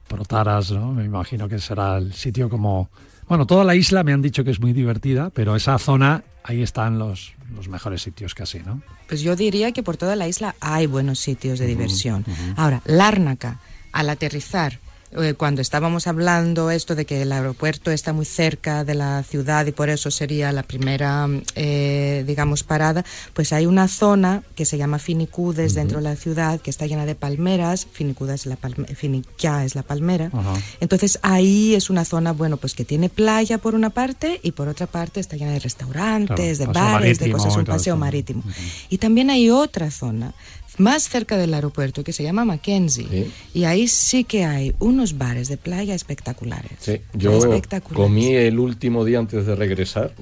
[0.07, 0.91] Protaras, ¿no?
[0.91, 2.89] Me imagino que será el sitio como...
[3.27, 6.63] Bueno, toda la isla me han dicho que es muy divertida, pero esa zona, ahí
[6.63, 8.81] están los, los mejores sitios casi, ¿no?
[9.07, 12.25] Pues yo diría que por toda la isla hay buenos sitios de diversión.
[12.55, 13.59] Ahora, Lárnaca
[13.97, 14.79] al aterrizar
[15.11, 19.65] eh, cuando estábamos hablando esto de que el aeropuerto está muy cerca de la ciudad
[19.65, 24.77] y por eso sería la primera, eh, digamos, parada, pues hay una zona que se
[24.77, 27.87] llama Finicudes dentro de la ciudad que está llena de palmeras.
[27.89, 30.29] Finicudes es la Finiquia es la palmera.
[30.81, 34.67] Entonces ahí es una zona, bueno, pues que tiene playa por una parte y por
[34.67, 38.43] otra parte está llena de restaurantes, de bares, de cosas, un paseo marítimo.
[38.89, 40.33] Y también hay otra zona
[40.77, 43.31] más cerca del aeropuerto que se llama Mackenzie.
[43.53, 46.71] Y ahí sí que hay unos bares de playa espectaculares.
[46.79, 47.39] Sí, yo
[47.93, 50.13] comí el último día antes de regresar,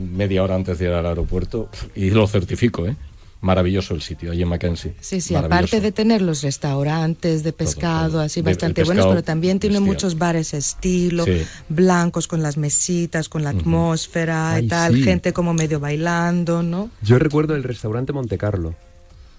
[0.00, 2.96] media hora antes de ir al aeropuerto, y lo certifico, ¿eh?
[3.42, 4.92] Maravilloso el sitio, allí en Mackenzie.
[5.00, 9.80] Sí, sí, aparte de tener los restaurantes de pescado, así bastante buenos, pero también tiene
[9.80, 11.24] muchos bares estilo,
[11.70, 16.90] blancos con las mesitas, con la atmósfera y tal, gente como medio bailando, ¿no?
[17.00, 18.74] Yo recuerdo el restaurante Monte Carlo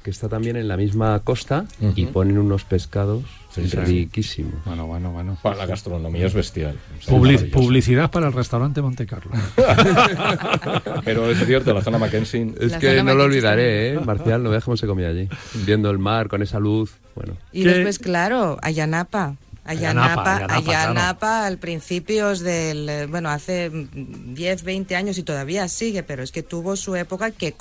[0.03, 3.23] que está también en la misma costa y ponen unos pescados
[3.55, 4.53] riquísimos.
[4.65, 5.37] Bueno, bueno, bueno.
[5.43, 6.77] la gastronomía es bestial.
[7.07, 9.31] publicidad para el restaurante Monte Carlo.
[11.05, 12.53] Pero es cierto, la zona Mackenzie.
[12.59, 13.99] Es que no lo olvidaré, ¿eh?
[13.99, 15.27] Marcial, no veas cómo se comía allí.
[15.65, 16.93] Viendo el mar con esa luz.
[17.15, 17.33] Bueno.
[17.51, 19.35] Y después, claro, Ayanapa.
[19.63, 26.23] Ayanapa, Ayanapa, al principios del, eh, bueno, hace 10, 20 años y todavía sigue, pero
[26.23, 27.53] es que tuvo su época que,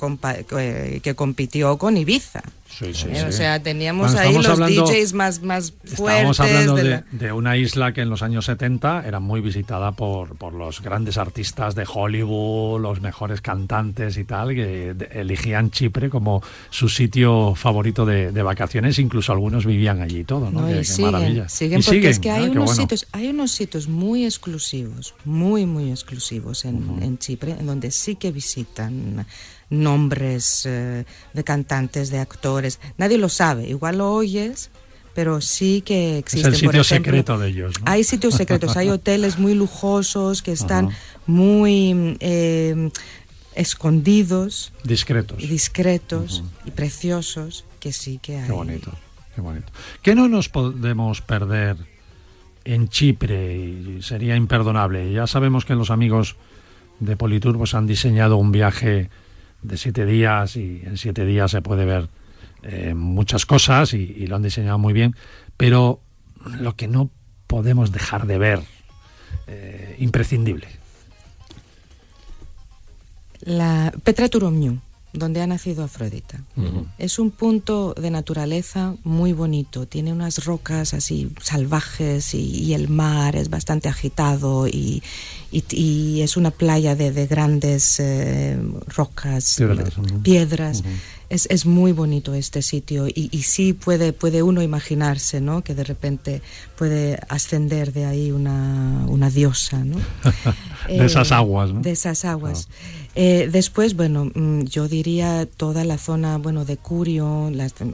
[1.03, 2.41] que compitió con Ibiza.
[2.81, 6.37] Eh, o sea, teníamos ahí los DJs más, más fuertes.
[6.37, 10.53] Estamos hablando de, una isla que en los años 70 era muy visitada por, por
[10.53, 16.89] los grandes artistas de Hollywood, los mejores cantantes y tal, que elegían Chipre como su
[16.89, 20.67] sitio favorito de, vacaciones, incluso algunos vivían allí y todo, ¿no?
[20.67, 25.67] qué, siguen, siguen, porque es que hay, unos sitios, hay unos sitios muy exclusivos, muy,
[25.67, 29.27] muy exclusivos en, en Chipre, en donde sí que visitan
[29.71, 32.79] nombres eh, de cantantes, de actores.
[32.97, 33.67] Nadie lo sabe.
[33.67, 34.69] Igual lo oyes,
[35.15, 36.53] pero sí que existen.
[36.53, 37.73] Es el sitio secreto de ellos.
[37.85, 40.89] Hay sitios secretos, hay hoteles muy lujosos que están
[41.25, 42.91] muy eh,
[43.55, 44.73] escondidos.
[44.83, 45.37] Discretos.
[45.37, 48.47] Discretos y preciosos, que sí que hay.
[48.47, 48.91] Qué bonito,
[49.33, 49.71] qué bonito.
[50.01, 51.77] ¿Qué no nos podemos perder
[52.65, 53.55] en Chipre?
[53.55, 55.11] Y sería imperdonable.
[55.11, 56.35] Ya sabemos que los amigos
[56.99, 59.09] de Politur pues, han diseñado un viaje
[59.61, 62.09] de siete días y en siete días se puede ver
[62.63, 65.15] eh, muchas cosas y, lo han diseñado muy bien,
[65.57, 65.99] pero
[66.59, 67.09] lo que no
[67.47, 68.61] podemos dejar de ver,
[69.47, 70.67] eh, imprescindible.
[73.41, 74.79] La Petra Turomniu,
[75.13, 76.41] donde ha nacido Afrodita.
[76.97, 83.35] Es un punto de naturaleza muy bonito, tiene unas rocas así salvajes y, el mar
[83.35, 85.03] es bastante agitado y,
[85.51, 89.61] es una playa de, grandes eh, rocas,
[90.23, 90.83] piedras.
[91.29, 95.63] Es, es, muy bonito este sitio y, y, sí puede, puede uno imaginarse ¿no?
[95.63, 96.41] que de repente
[96.77, 99.77] puede ascender de ahí una, una diosa.
[99.85, 99.95] ¿no?
[100.89, 101.71] de esas aguas.
[101.71, 101.81] ¿no?
[101.81, 102.67] De esas aguas.
[103.13, 107.51] Eh, después, bueno, mm, yo diría toda la zona, bueno, de Curio,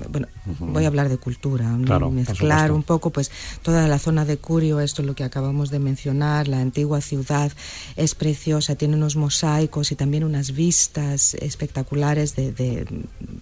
[0.10, 0.28] bueno,
[0.60, 3.32] voy a hablar de cultura, mezclar un poco, pues
[3.64, 7.52] toda la zona de Curio, esto es lo que acabamos de mencionar, la antigua ciudad
[7.96, 12.86] es preciosa, tiene unos mosaicos y también unas vistas espectaculares de,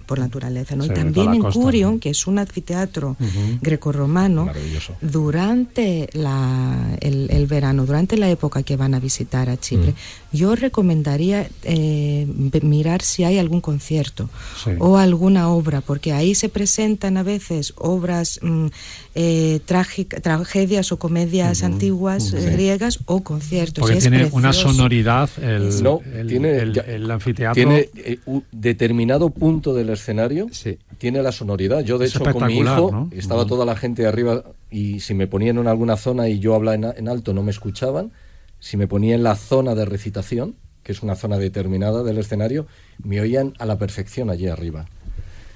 [0.05, 0.85] por naturaleza, ¿no?
[0.85, 3.17] y también en Curio, que es un anfiteatro
[3.61, 4.49] grecorromano,
[5.01, 10.37] durante la, el, verano, durante la época que van a visitar a Chipre, mm.
[10.37, 12.27] yo recomendaría eh,
[12.61, 14.29] mirar si hay algún concierto
[14.79, 18.67] o alguna obra, porque ahí se presentan a veces obras mm,
[19.15, 23.81] eh, tragedias o comedias antiguas eh, griegas o conciertos.
[23.81, 25.71] Porque tiene una sonoridad el,
[26.45, 27.53] el, anfiteatro.
[27.53, 27.89] Tiene
[28.25, 30.47] un determinado punto del escenario,
[30.97, 31.81] tiene la sonoridad.
[31.81, 35.57] Yo, de hecho, con mi hijo estaba toda la gente arriba y si me ponían
[35.57, 38.11] en alguna zona y yo hablaba en alto no me escuchaban.
[38.59, 42.67] Si me ponía en la zona de recitación, que es una zona determinada del escenario,
[43.03, 44.85] me oían a la perfección allí arriba.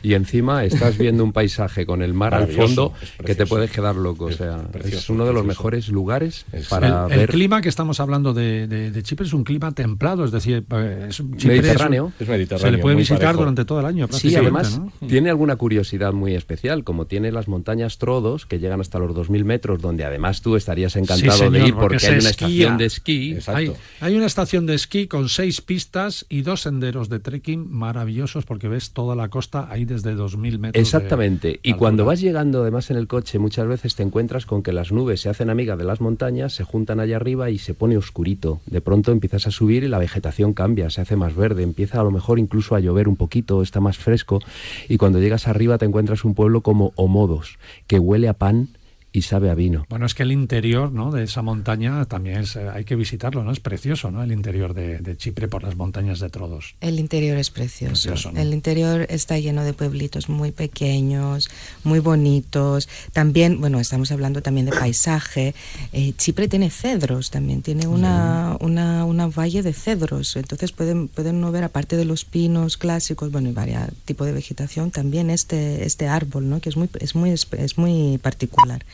[0.02, 2.94] Y encima estás viendo un paisaje con el mar al fondo
[3.26, 4.26] que te puedes quedar loco.
[4.26, 7.20] o sea, es uno de los mejores lugares para el, ver.
[7.22, 11.20] El clima que estamos hablando de, Chipre es un clima templado, es decir, eh, es
[11.20, 12.12] un mediterráneo.
[12.20, 12.68] Es, mediterráneo.
[12.68, 14.08] Se le puede visitar durante todo el año.
[14.12, 19.00] Sí, además tiene alguna curiosidad muy especial, como tiene las montañas Trodos que llegan hasta
[19.00, 22.86] los 2.000 metros, donde además tú estarías encantado de ir porque, hay una estación de
[22.86, 23.38] esquí.
[23.48, 28.46] Hay, hay una estación de esquí con seis pistas y dos senderos de trekking maravillosos
[28.46, 30.82] porque ves toda la costa ahí desde 2.000 metros.
[30.82, 31.60] Exactamente.
[31.64, 34.92] y cuando vas llegando además en el coche, muchas veces te encuentras con que las
[34.92, 38.62] nubes se hacen amigas de las montañas, se juntan allá arriba y se pone oscurito.
[38.66, 42.04] De pronto empiezas a subir y la vegetación cambia, se hace más verde, empieza a
[42.04, 44.42] lo mejor incluso a llover un poquito, está más fresco.
[44.88, 48.70] Y cuando llegas arriba te encuentras un pueblo como Omodos, que huele a pan
[49.12, 49.86] y sabe a vino.
[49.90, 51.12] Bueno, es que el interior ¿no?
[51.12, 53.52] de esa montaña también es, eh, hay que visitarlo, ¿no?
[53.52, 54.22] Es precioso, ¿no?
[54.22, 56.76] El interior de, Chipre por las montañas de Trodos.
[56.82, 58.14] El interior es precioso.
[58.36, 61.50] El interior está lleno de pueblitos muy pequeños,
[61.84, 62.88] muy bonitos.
[63.12, 65.56] También, bueno, estamos hablando también de paisaje.
[65.92, 70.36] Eh, Chipre tiene cedros también, tiene una, una, una, valle de cedros.
[70.36, 74.34] Entonces pueden, pueden no ver, aparte de los pinos clásicos, bueno, y varios tipos de
[74.34, 76.62] vegetación, también este, este árbol, ¿no?
[76.62, 78.86] Que es muy, es muy, es muy particular.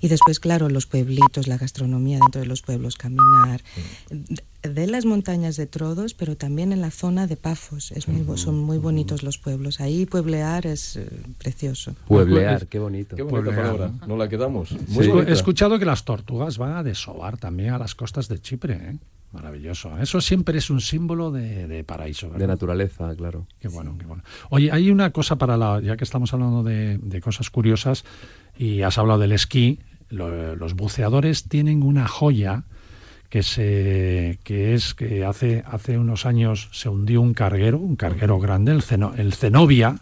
[0.00, 3.62] Y después, claro, los pueblitos, la gastronomía dentro de los pueblos, caminar.
[4.62, 7.92] De las montañas de Trodos, pero también en la zona de Pafos.
[7.92, 9.80] Es muy, son muy bonitos los pueblos.
[9.80, 11.94] Ahí pueblear es eh, precioso.
[12.06, 13.16] Pueblear, qué bonito.
[13.16, 13.92] Qué bonita palabra.
[14.06, 14.72] No la quedamos.
[14.72, 18.74] he escuchado que las tortugas van a desovar también a las costas de Chipre.
[18.74, 18.98] ¿eh?
[19.32, 19.96] Maravilloso.
[19.98, 22.28] Eso siempre es un símbolo de, paraíso.
[22.30, 23.46] De naturaleza, claro.
[23.60, 24.22] Qué bueno, qué bueno.
[24.50, 25.80] Oye, hay una cosa para la.
[25.80, 28.04] Ya que estamos hablando de, de cosas curiosas
[28.56, 32.64] y has hablado del esquí, los buceadores tienen una joya
[33.30, 38.38] que se que es que hace hace unos años se hundió un carguero, un carguero
[38.38, 38.82] grande, el,
[39.16, 40.00] el Zenobia,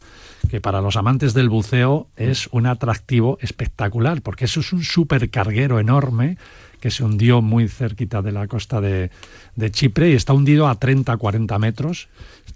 [0.48, 5.78] que para los amantes del buceo es un atractivo espectacular, porque eso es un supercarguero
[5.78, 6.38] enorme
[6.80, 9.10] que se hundió muy cerquita de la costa de,
[9.54, 12.08] de Chipre y está hundido a 30, 40 metros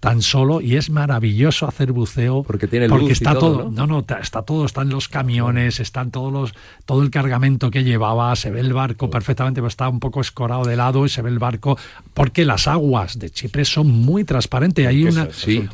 [0.05, 3.87] tan solo y es maravilloso hacer buceo porque tiene porque está todo, ¿no?
[3.87, 8.51] no está todo están los camiones están todos los todo el cargamento que llevaba se
[8.51, 11.39] ve el barco perfectamente pero está un poco escorado de lado y se ve el
[11.39, 11.79] barco
[12.13, 15.27] porque las aguas de Chipre son muy transparentes hay una,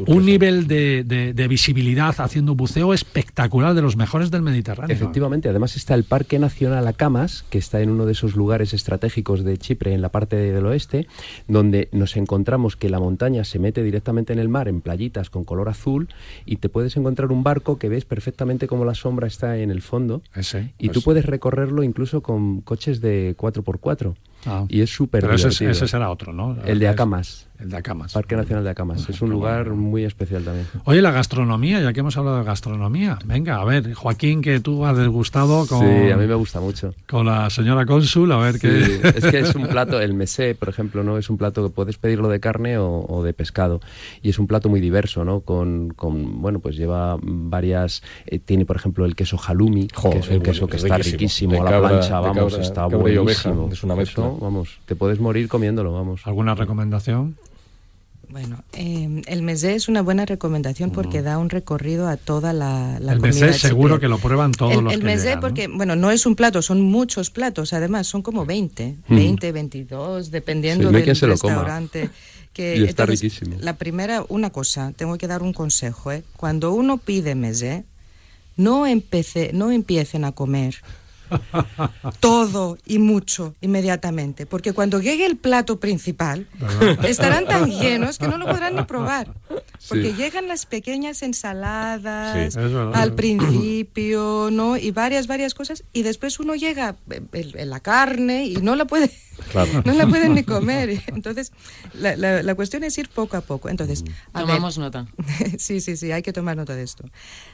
[0.06, 4.94] un nivel de, de, visibilidad haciendo buceo espectacular de los mejores del Mediterráneo.
[4.94, 9.42] Efectivamente además está el Parque Nacional Acamas que está en uno de esos lugares estratégicos
[9.42, 11.08] de Chipre en la parte del oeste
[11.48, 15.44] donde nos encontramos que la montaña se mete directamente en el mar, en playitas con
[15.44, 16.08] color azul,
[16.46, 19.82] y te puedes encontrar un barco que ves perfectamente como la sombra está en el
[19.82, 20.22] fondo.
[20.78, 24.14] y tú puedes recorrerlo incluso con coches de 4x4.
[24.46, 24.64] Ah.
[24.70, 26.56] y es súper Pero ese, ese, será otro, ¿no?
[26.64, 27.49] El de Acamas.
[27.60, 28.12] El de Acamas.
[28.12, 29.06] Parque Nacional de Acamas.
[29.08, 30.66] es un lugar muy especial también.
[30.84, 33.18] Oye, la gastronomía, ya que hemos hablado de gastronomía.
[33.26, 35.80] Venga, a ver, Joaquín, que tú has degustado con...
[35.80, 36.94] Sí, a mí me gusta mucho.
[37.06, 39.00] Con la señora cónsul, a ver qué...
[39.20, 41.18] Es que es un plato, el mesé, por ejemplo, ¿no?
[41.18, 43.80] Es un plato que puedes pedirlo de carne o, de pescado.
[44.22, 45.40] Y es un plato muy diverso, ¿no?
[45.40, 48.02] Con, con bueno, pues lleva varias...
[48.26, 51.60] Eh, tiene, por ejemplo, el queso halloumi, que es un queso que está riquísimo.
[51.60, 53.68] a la plancha, vamos, está buenísimo.
[53.70, 54.30] Es una mezcla.
[54.40, 56.22] vamos, te puedes morir comiéndolo, vamos.
[56.24, 57.36] ¿Alguna recomendación?
[58.30, 62.98] Bueno, em, el mesé es una buena recomendación porque da un recorrido a toda la,
[63.00, 66.12] la el mesé seguro que lo prueban todos el, los el mesé porque, bueno, no
[66.12, 72.10] es un plato, son muchos platos, además, son como 20, 20, 22, dependiendo del restaurante.
[72.52, 73.58] Que, y está riquísimo.
[73.60, 76.24] La primera, una cosa, tengo que dar un consejo, ¿eh?
[76.36, 77.84] Cuando uno pide mesé,
[78.56, 80.74] no, empecé, no empiecen a comer
[82.20, 86.46] todo y mucho inmediatamente, porque cuando llegue el plato principal
[87.04, 89.32] estarán tan llenos que no lo podrán ni probar,
[89.88, 94.76] porque llegan las pequeñas ensaladas al principio, ¿no?
[94.76, 96.96] Y varias, varias cosas, y después uno llega
[97.32, 99.10] en la carne y no la puede...
[99.84, 101.02] No la pueden ni comer.
[101.06, 101.52] Entonces,
[101.94, 103.68] la, la, cuestión es ir poco a poco.
[103.68, 105.06] Entonces, Tomamos nota.
[105.58, 107.04] sí, sí, sí, hay que tomar nota de esto.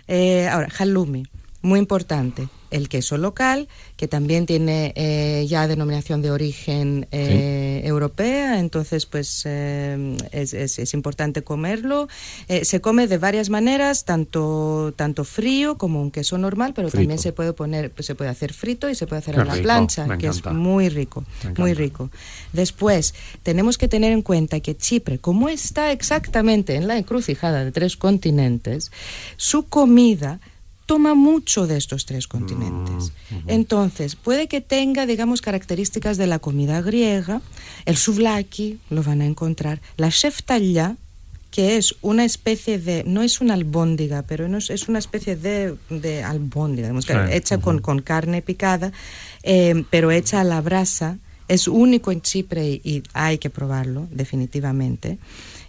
[0.09, 1.27] Eh, ahora, halloumi,
[1.63, 8.61] muy importante el queso local, que también tiene eh, ya denominación de origen eh, europea,
[8.61, 12.09] entonces pues eh, es, importante comerlo.
[12.63, 17.33] se come de varias maneras, tanto, tanto frío como un queso normal, pero también se
[17.33, 20.45] puede poner, se puede hacer frito y se puede hacer en la plancha, que es
[20.45, 21.25] muy rico,
[21.57, 22.11] muy rico.
[22.53, 27.73] Después, tenemos que tener en cuenta que Chipre, como está exactamente en la encrucijada de
[27.73, 28.91] tres continentes,
[29.37, 30.41] su comida
[30.87, 33.13] toma mucho de estos tres continentes.
[33.31, 37.43] Mm, Entonces, puede que tenga, digamos, características de la comida griega,
[37.85, 40.97] el souvlaki, lo van a encontrar, la sheftalla,
[41.51, 46.23] que es una especie de, no es una albóndiga, pero es una especie de, de
[46.23, 46.93] albóndiga,
[47.31, 48.93] hecha con, con, carne picada,
[49.43, 51.19] eh, pero hecha a la brasa,
[51.49, 55.19] es único en Chipre y hay que probarlo, definitivamente.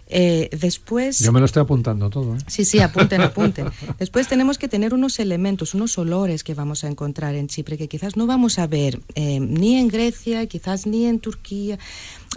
[0.08, 1.18] Eh, después...
[1.18, 2.36] Yo me lo estoy apuntando todo.
[2.36, 2.38] ¿eh?
[2.46, 3.66] Sí, sí, apunten, apunten.
[3.98, 7.88] después tenemos que tener unos elementos, unos olores que vamos a encontrar en Chipre que
[7.88, 11.78] quizás no vamos a ver eh, ni en Grecia, quizás ni en Turquía,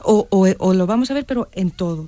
[0.03, 2.07] o, o, lo vamos a ver, pero en todo.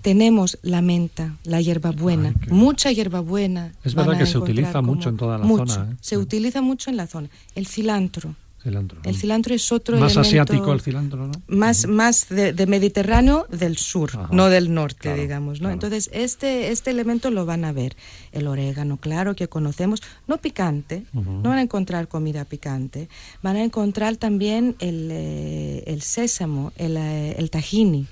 [0.00, 3.72] Tenemos la menta, la hierbabuena, mucha hierbabuena.
[3.84, 5.96] Es verdad que se utiliza mucho en toda la zona.
[6.00, 7.28] Se utiliza mucho en la zona.
[7.54, 8.34] El cilantro
[8.64, 11.32] El cilantro es otro Más asiático el cilantro, ¿no?
[11.48, 15.70] Más, más de, Mediterráneo del sur, no del norte, digamos, ¿no?
[15.70, 17.96] Entonces, este, este elemento lo van a ver.
[18.30, 23.08] El orégano, claro, que conocemos, no picante, no van a encontrar comida picante,
[23.42, 28.06] van a encontrar también el, eh, el sésamo, el, eh, el tahini,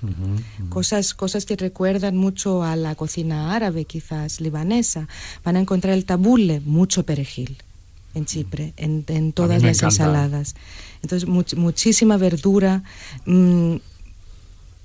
[0.69, 5.07] Cosas, cosas que recuerdan mucho a la cocina árabe, quizás libanesa.
[5.43, 7.57] Van a encontrar el tabule, mucho perejil
[8.13, 10.55] en Chipre, en, en todas las ensaladas.
[11.01, 12.83] Entonces, muchísima verdura,
[13.25, 13.75] mm,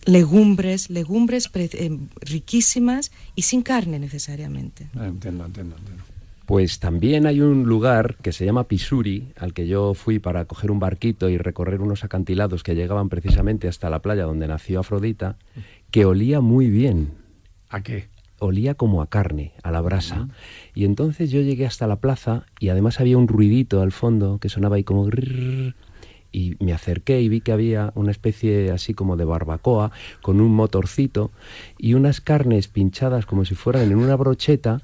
[0.06, 4.88] legumbres, legumbres eh, riquísimas y sin carne necesariamente.
[4.94, 6.04] Entiendo, entiendo, entiendo.
[6.46, 10.70] Pues también hay un lugar que se llama Pisuri, al que yo fui para coger
[10.70, 15.36] un barquito y recorrer unos acantilados que llegaban precisamente hasta la playa donde nació Afrodita,
[15.90, 17.10] que olía muy bien.
[17.68, 18.06] ¿A qué?
[18.38, 20.28] Olía como a carne, a la brasa.
[20.74, 24.48] Y entonces yo llegué hasta la plaza y además había un ruidito al fondo que
[24.48, 25.08] sonaba ahí como...
[26.32, 29.90] y me acerqué y vi que había una especie así como de barbacoa
[30.22, 31.30] con un motorcito
[31.78, 34.82] y unas carnes pinchadas como si fueran en una brocheta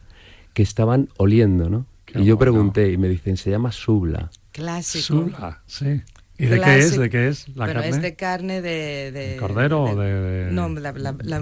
[0.54, 1.86] que estaban oliendo, ¿no?
[2.14, 4.30] y yo pregunté y me dicen, se llama subla.
[4.52, 5.04] Clásico.
[5.04, 6.02] Subla, sí.
[6.38, 6.98] ¿Y de qué es?
[6.98, 7.88] ¿De qué es la carne?
[7.88, 9.36] es de carne de...
[9.38, 10.48] cordero o de...?
[10.50, 10.68] no,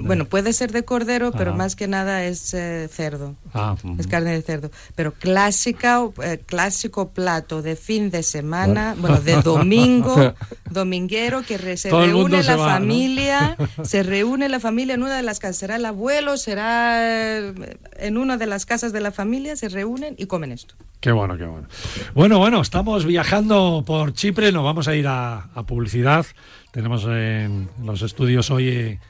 [0.03, 3.37] bueno, puede ser de cordero, pero más que nada es eh, cerdo.
[3.55, 4.71] Ah, es carne de cerdo.
[4.95, 10.35] Pero clásica, eh, clásico plato de fin de semana, bueno, de domingo,
[10.71, 15.57] dominguero, que se reúne la familia, se reúne la familia en una de las casas.
[15.57, 20.15] Será el abuelo, será eh, en una de las casas de la familia, se reúnen
[20.19, 20.75] y comen esto.
[21.01, 21.67] Qué bueno, qué bueno.
[22.15, 26.27] Bueno, bueno, estamos viajando por Chipre, nos vamos a ir a, publicidad.
[26.71, 29.01] Tenemos en los estudios hoy eh,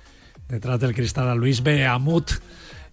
[0.48, 2.30] detrás del cristal a Luis Beamut.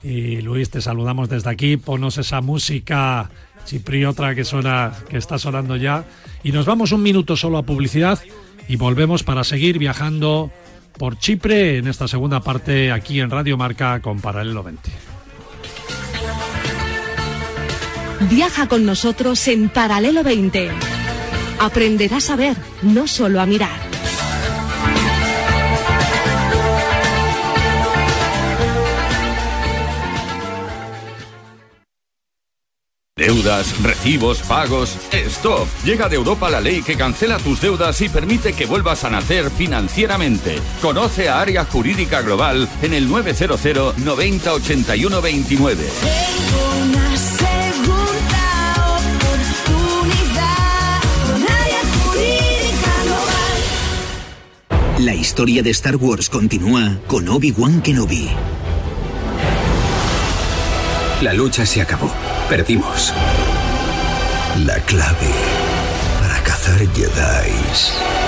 [0.03, 1.77] Y Luis, te saludamos desde aquí.
[1.77, 3.29] Ponos esa música
[3.65, 6.05] chipriota que suena, que está sonando ya.
[6.43, 8.19] Y nos vamos un minuto solo a publicidad
[8.67, 10.51] y volvemos para seguir viajando
[10.97, 14.91] por Chipre en esta segunda parte aquí en Radio Marca con Paralelo 20.
[18.29, 20.96] Viaja con nosotros en Paralelo 20.
[21.59, 23.87] Aprenderás a ver, no solo a mirar.
[33.17, 34.95] Deudas, recibos, pagos.
[35.11, 35.67] ¡Stop!
[35.83, 39.49] Llega de Europa la ley que cancela tus deudas y permite que vuelvas a nacer
[39.49, 40.59] financieramente.
[40.83, 45.83] Conoce a Área Jurídica Global en el 900 90 81 29.
[54.99, 58.29] La historia de Star Wars continúa con Obi-Wan Kenobi.
[61.21, 62.11] La lucha se acabó.
[62.49, 63.13] Perdimos.
[64.65, 65.31] La clave
[66.19, 68.26] para cazar Jedi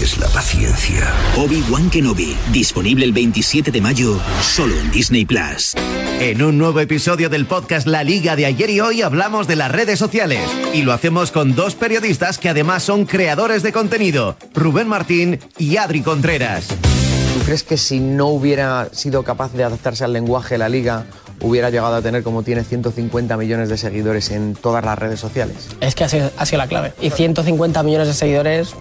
[0.00, 1.12] es la paciencia.
[1.36, 5.74] Obi-Wan Kenobi, disponible el 27 de mayo, solo en Disney Plus.
[6.20, 9.70] En un nuevo episodio del podcast La Liga de ayer y hoy hablamos de las
[9.70, 10.40] redes sociales
[10.72, 15.76] y lo hacemos con dos periodistas que además son creadores de contenido, Rubén Martín y
[15.76, 16.66] Adri Contreras.
[16.68, 21.06] ¿Tú crees que si no hubiera sido capaz de adaptarse al lenguaje de la liga,
[21.40, 25.68] hubiera llegado a tener como tiene 150 millones de seguidores en todas las redes sociales?
[25.80, 26.92] Es que ha sido, la clave.
[27.00, 28.74] Y 150 millones de seguidores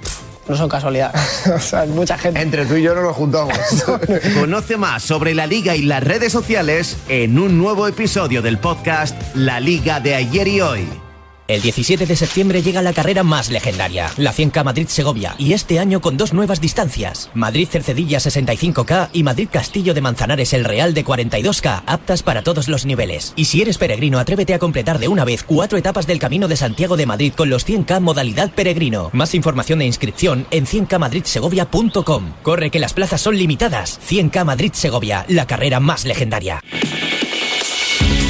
[0.47, 1.13] no son casualidad.
[1.55, 2.41] o sea, mucha gente.
[2.41, 3.57] Entre tú y yo no nos juntamos.
[4.39, 9.15] Conoce más sobre la liga y las redes sociales en un nuevo episodio del podcast
[9.35, 11.02] La Liga de ayer y hoy.
[11.45, 15.99] El 17 de septiembre llega la carrera más legendaria, la 100K Madrid-Segovia, y este año
[15.99, 22.23] con dos nuevas distancias, Madrid-Cercedilla 65K y Madrid-Castillo de Manzanares el Real de 42K, aptas
[22.23, 23.33] para todos los niveles.
[23.35, 26.55] Y si eres peregrino, atrévete a completar de una vez cuatro etapas del Camino de
[26.55, 29.09] Santiago de Madrid con los 100K modalidad peregrino.
[29.11, 32.35] Más información e inscripción en 100kmadridsegovia.com.
[32.41, 33.99] Corre que las plazas son limitadas.
[34.09, 36.61] 100K Madrid-Segovia, la carrera más legendaria.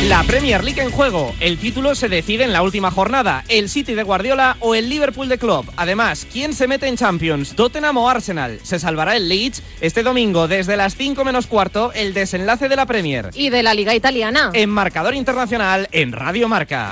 [0.10, 1.34] La Premier League en juego.
[1.39, 3.45] El título se decide en la última jornada.
[3.47, 5.72] El City de Guardiola o el Liverpool de Club.
[5.78, 7.56] Además, ¿quién se mete en Champions?
[7.56, 8.60] ¿Tottenham o Arsenal?
[8.64, 9.64] Se salvará el Leeds.
[9.80, 13.30] Este domingo, desde las 5 menos cuarto, el desenlace de la Premier.
[13.34, 14.51] Y de la Liga Italiana.
[14.54, 16.91] En marcador internacional en Radio Marca.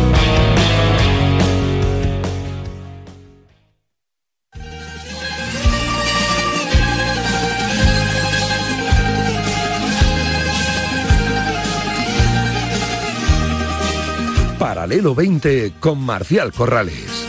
[14.81, 17.27] Paralelo 20 con Marcial Corrales.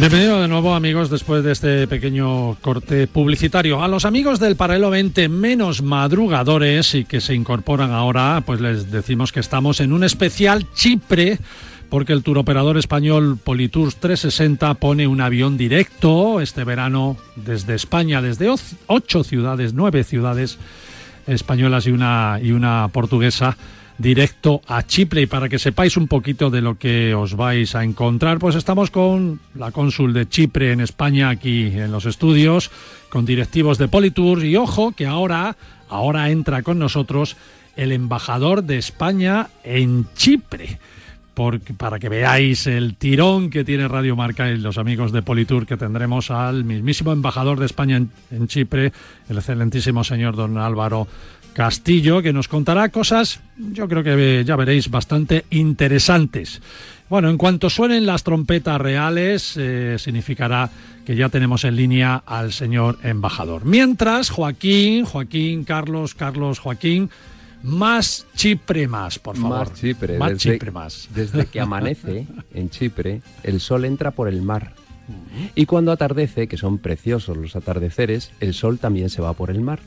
[0.00, 3.84] Bienvenido de nuevo amigos después de este pequeño corte publicitario.
[3.84, 8.90] A los amigos del Paralelo 20 menos madrugadores y que se incorporan ahora, pues les
[8.90, 11.38] decimos que estamos en un especial Chipre
[11.94, 18.52] porque el turoperador español Politours 360 pone un avión directo este verano desde España, desde
[18.88, 20.58] ocho ciudades, nueve ciudades
[21.28, 23.56] españolas y una, y una portuguesa
[23.96, 27.84] directo a Chipre y para que sepáis un poquito de lo que os vais a
[27.84, 32.72] encontrar, pues estamos con la cónsul de Chipre en España aquí en los estudios,
[33.08, 35.56] con directivos de Politour y ojo que ahora,
[35.88, 37.36] ahora entra con nosotros
[37.76, 40.80] el embajador de España en Chipre.
[41.34, 45.76] Para que veáis el tirón que tiene Radio Marca y los amigos de Politour que
[45.76, 48.92] tendremos al mismísimo embajador de España en, Chipre,
[49.28, 51.08] el excelentísimo señor don Álvaro
[51.52, 56.62] Castillo, que nos contará cosas, yo creo que ya veréis, bastante interesantes.
[57.08, 60.70] Bueno, en cuanto suenen las trompetas reales, eh, significará
[61.04, 63.64] que ya tenemos en línea al señor embajador.
[63.64, 67.10] Mientras, Joaquín, Joaquín, Carlos, Carlos, Joaquín,
[67.64, 69.70] más Chipre más, por favor.
[69.70, 70.18] Más Chipre.
[70.18, 71.08] Más Chipre más.
[71.14, 74.74] Desde que amanece en Chipre, el sol entra por el mar.
[75.54, 79.60] Y cuando atardece, que son preciosos los atardeceres, el sol también se va por el
[79.60, 79.80] mar.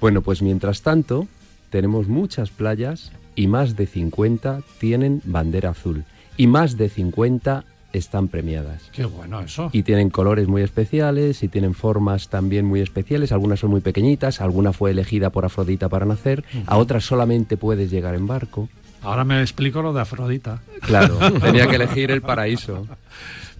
[0.00, 1.26] Bueno, pues mientras tanto,
[1.70, 6.04] tenemos muchas playas y más de 50 tienen bandera azul
[6.36, 7.64] y más de 50
[7.98, 8.82] están premiadas.
[8.92, 9.70] Qué bueno eso.
[9.72, 13.32] Y tienen colores muy especiales y tienen formas también muy especiales.
[13.32, 17.90] Algunas son muy pequeñitas, alguna fue elegida por Afrodita para nacer, a otras solamente puedes
[17.90, 18.68] llegar en barco.
[19.02, 20.62] Ahora me explico lo de Afrodita.
[20.80, 22.86] Claro, tenía que elegir el paraíso.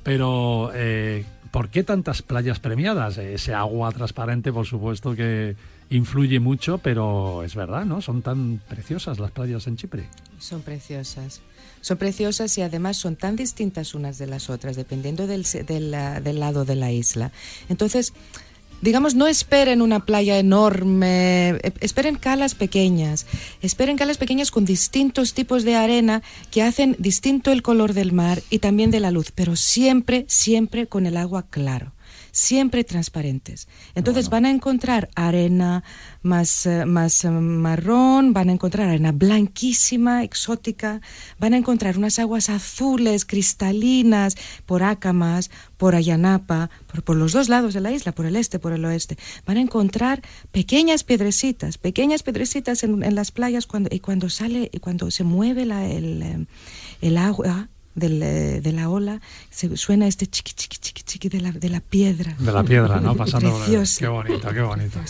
[0.03, 3.19] Pero, eh, ¿por qué tantas playas premiadas?
[3.19, 5.57] Ese agua transparente, por supuesto que
[5.91, 8.01] influye mucho, pero es verdad, ¿no?
[8.01, 10.09] Son tan preciosas las playas en Chipre.
[10.39, 11.41] Son preciosas.
[11.81, 16.65] Son preciosas y además son tan distintas unas de las otras, dependiendo del, del, lado
[16.65, 17.31] de la isla.
[17.69, 18.13] Entonces,
[18.83, 23.27] digamos, no esperen una playa enorme, e, esperen calas pequeñas,
[23.63, 28.43] esperen calas pequeñas con distintos tipos de arena que hacen distinto el color del mar
[28.51, 31.96] y también de la luz, pero siempre, siempre con el agua claro
[32.37, 33.67] siempre transparentes.
[33.95, 35.83] Entonces van a encontrar arena
[36.21, 41.01] más, eh, más eh, marrón, van a encontrar arena blanquísima, exótica,
[41.39, 47.49] van a encontrar unas aguas azules, cristalinas, por Acamas, por Ayanapa, por, por, los dos
[47.49, 49.17] lados de la isla, por el este, por el oeste.
[49.47, 50.21] Van a encontrar
[50.53, 55.25] pequeñas piedrecitas, pequeñas piedrecitas en, en las playas cuando, y cuando sale, y cuando se
[55.25, 56.47] mueve la, el, eh,
[57.01, 57.71] el agua
[58.01, 59.21] eh, de la ola,
[59.51, 62.35] se suena este chiqui, chiqui, chiqui, chiqui de la, de la piedra.
[62.39, 63.17] De la piedra, ¿no?
[63.17, 63.99] Pasando Precioso.
[63.99, 65.01] Qué bonito, qué bonito.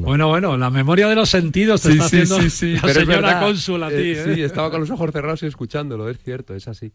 [0.00, 0.28] bueno.
[0.28, 0.56] bueno.
[0.56, 3.96] la memoria de los sentidos te está haciendo la Pero señora cónsula a ti.
[3.96, 4.34] Eh, ¿eh?
[4.34, 6.92] Sí, estaba con los ojos cerrados y escuchándolo, es cierto, es así.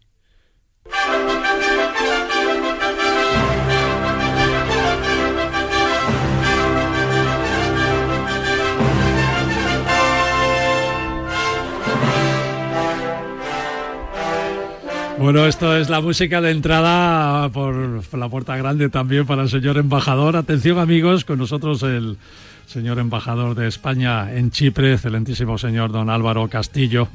[15.18, 19.78] Bueno, esto es la música de entrada por, la puerta grande también para el señor
[19.78, 20.36] embajador.
[20.36, 22.18] Atención amigos, con nosotros el
[22.66, 27.08] señor embajador de España en Chipre, excelentísimo señor don Álvaro Castillo,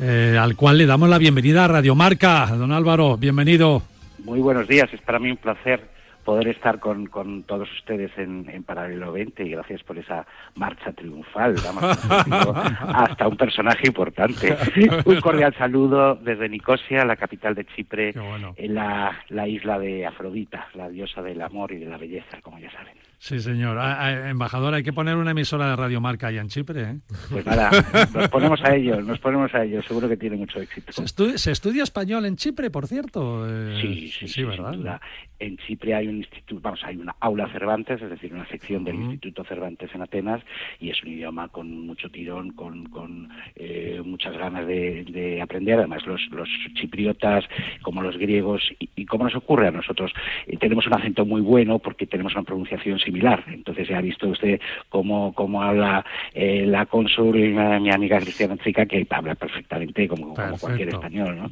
[0.00, 2.46] eh, al cual le damos la bienvenida a Radio Marca.
[2.56, 3.82] Don Álvaro, bienvenido.
[4.24, 8.48] Muy buenos días, es para mí un placer poder estar con, con todos ustedes en,
[8.50, 11.54] en, Paralelo 20 y gracias por esa marcha triunfal.
[12.80, 14.56] hasta un personaje importante.
[15.04, 18.14] Un cordial saludo desde Nicosia, la capital de Chipre,
[18.56, 22.58] en la, la isla de Afrodita, la diosa del amor y de la belleza, como
[22.58, 22.94] ya saben.
[23.18, 23.76] Sí, señor.
[23.78, 26.82] Ah, ah, embajador, hay que poner una emisora de Radio Marca allá en Chipre.
[26.82, 26.98] ¿eh?
[27.30, 27.70] Pues nada,
[28.14, 29.82] nos ponemos a ello, nos ponemos a ello.
[29.82, 30.90] Seguro que tiene mucho éxito.
[31.36, 33.46] ¿Se, estudia, español en Chipre, por cierto?
[33.46, 35.00] Eh, sí, sí, sí, ¿verdad?
[35.40, 38.96] En Chipre hay un instituto, vamos, hay una aula Cervantes, es decir, una sección del
[38.96, 40.42] Instituto Cervantes en Atenas,
[40.78, 45.78] y es un idioma con mucho tirón, con, con eh, muchas ganas de, aprender.
[45.78, 47.44] Además, los, los chipriotas,
[47.82, 50.12] como los griegos, y, como nos ocurre a nosotros,
[50.58, 53.42] tenemos un acento muy bueno porque tenemos una pronunciación similar.
[53.48, 57.36] Entonces ya ha visto usted cómo, cómo habla eh, la cónsul,
[57.80, 61.50] mi amiga Cristiana Chica, que habla perfectamente como, cualquier español, ¿no?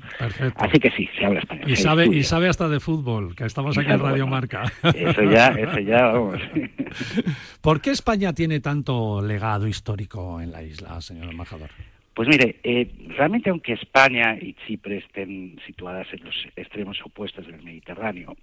[0.56, 1.70] Así que sí, se habla español.
[1.70, 4.64] Y sabe, y sabe hasta de fútbol, que estamos aquí en Radio Marca.
[4.94, 6.40] Eso ya, eso ya, vamos.
[7.60, 11.70] ¿Por qué España tiene tanto legado histórico en la isla, señor embajador?
[12.14, 17.62] Pues mire, eh, realmente aunque España y Chipre estén situadas en los extremos opuestos del
[17.62, 18.36] Mediterráneo,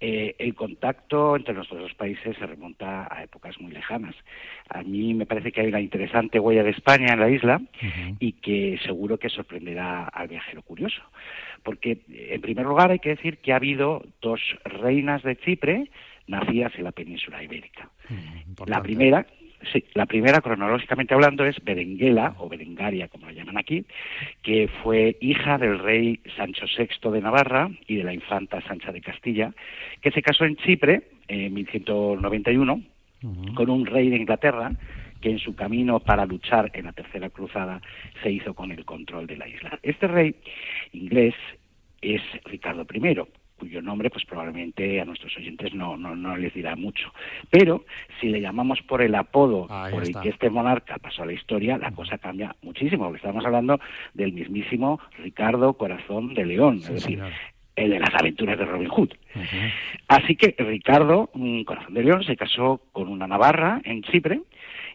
[0.00, 4.14] eh, el contacto entre nuestros dos países se remonta a épocas muy lejanas.
[4.68, 7.60] A mí me parece que hay una interesante huella de España en la isla
[8.20, 11.02] y que seguro que sorprenderá al viajero curioso.
[11.62, 15.90] Porque, en primer lugar, hay que decir que ha habido dos reinas de Chipre
[16.26, 17.90] nacidas en la península ibérica.
[18.66, 19.26] la primera,
[19.72, 23.84] Sí, la primera, cronológicamente hablando, es Berenguela, o Berengaria, como la llaman aquí,
[24.42, 29.00] que fue hija del rey Sancho VI de Navarra y de la infanta Sancha de
[29.00, 29.52] Castilla,
[30.00, 32.82] que se casó en Chipre en 1191
[33.54, 34.70] con un rey de Inglaterra
[35.20, 37.80] que en su camino para luchar en la Tercera Cruzada
[38.22, 39.78] se hizo con el control de la isla.
[39.82, 40.36] Este rey
[40.92, 41.34] inglés
[42.00, 43.16] es Ricardo I,
[43.58, 47.12] cuyo nombre pues probablemente a nuestros oyentes no, no, no les dirá mucho.
[47.50, 47.84] Pero
[48.20, 51.76] si le llamamos por el apodo por el que este monarca pasó a la historia,
[51.76, 53.80] la cosa cambia muchísimo, porque estamos hablando
[54.14, 57.20] del mismísimo Ricardo Corazón de León, es decir,
[57.74, 59.10] el de las aventuras de Robin Hood.
[60.08, 64.40] Así que Ricardo mm, Corazón de León se casó con una navarra en Chipre,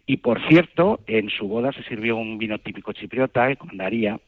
[0.05, 4.19] y por cierto, en su boda se sirvió un vino típico chipriota, el Condaría,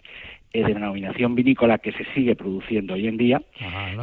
[0.54, 3.42] de denominación vinícola que se sigue produciendo hoy en día,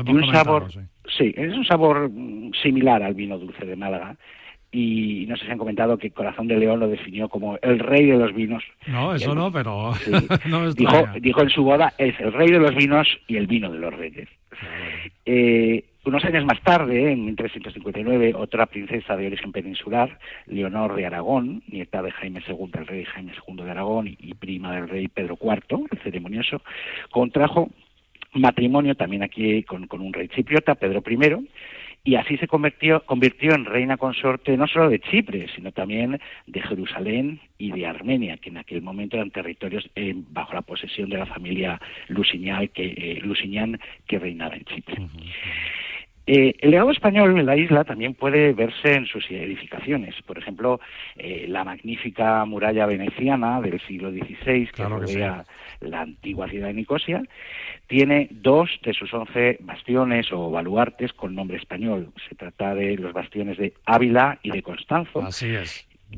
[0.04, 1.32] y un sabor, sí.
[1.34, 4.16] es un sabor mm, similar al vino dulce de Málaga,
[4.70, 8.06] y no sé si han comentado que Corazón de León lo definió como el rey
[8.06, 8.64] de los vinos.
[8.86, 9.92] No, eso no, pero
[10.76, 13.78] dijo, dijo en su boda, es el rey de los vinos y el vino de
[13.78, 14.28] los reyes.
[15.26, 21.62] Eh, unos años más tarde, en 1359, otra princesa de origen peninsular, Leonor de Aragón,
[21.68, 25.38] nieta de Jaime II, el rey Jaime II de Aragón y, prima del rey Pedro
[25.40, 26.62] IV, el ceremonioso,
[27.10, 27.70] contrajo
[28.34, 31.48] matrimonio también aquí con, un rey chipriota, Pedro I,
[32.04, 36.62] y así se convirtió, convirtió en reina consorte no solo de Chipre, sino también de
[36.62, 41.18] Jerusalén y de Armenia, que en aquel momento eran territorios eh, bajo la posesión de
[41.18, 43.78] la familia Lusignan que, eh,
[44.08, 44.96] que reinaba en Chipre.
[46.24, 50.14] Eh, el legado español en la isla también puede verse en sus edificaciones.
[50.22, 50.80] Por ejemplo,
[51.16, 55.44] eh, la magnífica muralla veneciana del siglo XVI que rodea
[55.80, 57.22] la antigua ciudad de Nicosia
[57.88, 62.12] tiene dos de sus once bastiones o baluartes con nombre español.
[62.28, 65.20] Se trata de los bastiones de Ávila y de Constanzo.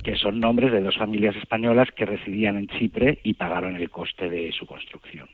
[0.03, 4.29] que son nombres de dos familias españolas que residían en Chipre y pagaron el coste
[4.29, 5.29] de su construcción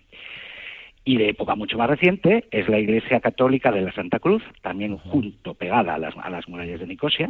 [1.11, 4.97] y de época mucho más reciente es la Iglesia Católica de la Santa Cruz, también
[4.97, 7.29] junto, pegada a las, a las murallas de Nicosia.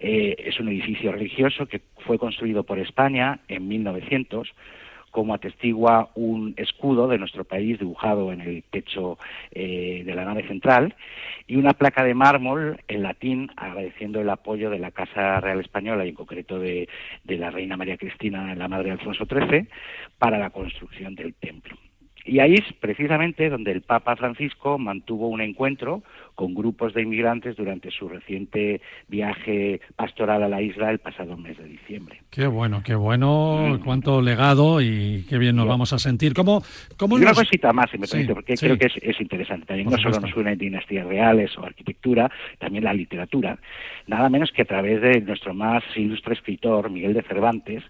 [0.00, 4.52] Eh, es un edificio religioso que fue construido por España en 1900
[5.12, 9.20] como atestigua un escudo de nuestro país dibujado en el techo
[9.52, 10.96] eh, de la nave central
[11.46, 16.04] y una placa de mármol en latín agradeciendo el apoyo de la Casa Real Española
[16.04, 16.88] y en concreto de,
[17.22, 19.68] de la Reina María Cristina, la madre de Alfonso XIII,
[20.18, 21.76] para la construcción del templo.
[22.26, 26.02] Y ahí es precisamente donde el Papa Francisco mantuvo un encuentro
[26.34, 31.56] con grupos de inmigrantes durante su reciente viaje pastoral a la isla el pasado mes
[31.56, 32.20] de diciembre.
[32.30, 33.78] Qué bueno, qué bueno, mm.
[33.82, 36.34] cuánto legado y qué bien nos vamos a sentir.
[36.34, 36.62] ¿Cómo,
[36.98, 39.66] cómo y una cosita más, si me permite, porque creo que es, interesante.
[39.66, 43.58] También no solo nos unen dinastías reales o arquitectura, también la literatura.
[44.06, 47.82] Nada menos que a través de nuestro más ilustre escritor, Miguel de Cervantes,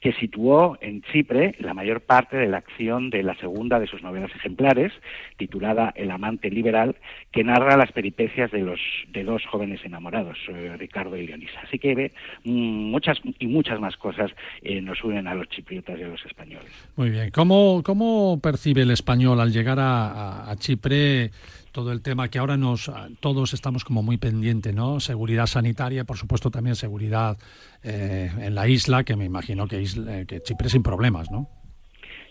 [0.00, 4.02] que situó en Chipre la mayor parte de la acción de la segunda de sus
[4.02, 4.92] novelas ejemplares,
[5.36, 6.96] titulada El amante liberal,
[7.32, 8.80] que narra las peripecias de los
[9.12, 11.60] de dos jóvenes enamorados, eh, Ricardo y Leonisa.
[11.62, 12.12] Así que
[12.44, 14.30] mm, muchas y muchas más cosas
[14.62, 16.70] eh, nos unen a los chipriotas y a los españoles.
[16.96, 17.30] Muy bien.
[17.30, 21.30] ¿Cómo, cómo percibe el español al llegar a, Chipre?
[21.72, 25.00] todo el tema que ahora nos todos estamos como muy pendientes, ¿no?
[25.00, 27.36] Seguridad sanitaria, por supuesto también seguridad
[27.82, 29.84] eh, en la isla, que me imagino que,
[30.28, 31.48] que Chipre sin problemas, ¿no?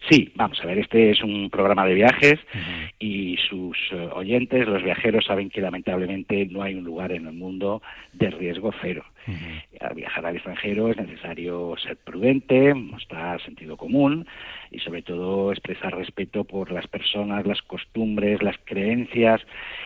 [0.10, 2.40] Sí, vamos a ver, este es un programa de viajes
[3.00, 7.34] y sus eh, oyentes, los viajeros, saben que lamentablemente no hay un lugar en el
[7.34, 7.82] mundo
[8.12, 9.06] de riesgo cero.
[9.80, 14.28] Al viajar al extranjero es necesario ser prudente, mostrar sentido común
[14.70, 19.42] y sobre todo expresar respeto por las personas, las costumbres, las creencias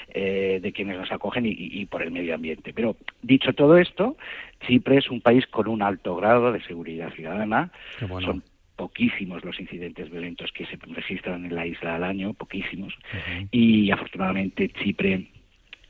[0.10, 2.74] eh, de quienes nos acogen y, por el medio ambiente.
[2.74, 4.18] Pero dicho todo esto,
[4.66, 7.72] Chipre es un país con un alto grado de seguridad ciudadana.
[8.00, 8.42] Son
[8.78, 12.94] poquísimos los incidentes violentos que se registran en la isla al año, poquísimos,
[13.52, 15.28] y afortunadamente Chipre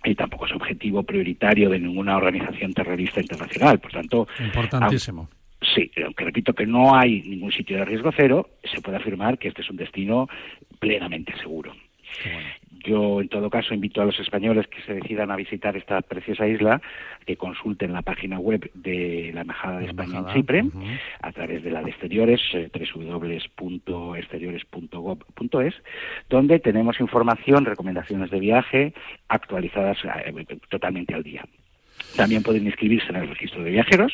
[0.03, 3.79] y tampoco es objetivo prioritario de ninguna organización terrorista internacional.
[3.79, 5.29] Por tanto, importantísimo.
[5.75, 9.49] sí, aunque repito que no hay ningún sitio de riesgo cero, se puede afirmar que
[9.49, 10.27] este es un destino
[10.79, 11.73] plenamente seguro.
[12.83, 16.47] Yo, en todo caso, invito a los españoles que se decidan a visitar esta preciosa
[16.47, 16.81] isla
[17.25, 20.63] que consulten la página web de la Embajada de España en Chipre
[21.21, 25.73] a través de la de exteriores, eh, www.exteriores.gov.es,
[26.29, 28.93] donde tenemos información, recomendaciones de viaje
[29.27, 31.43] actualizadas eh, totalmente al día.
[32.15, 34.13] También pueden inscribirse en el registro de viajeros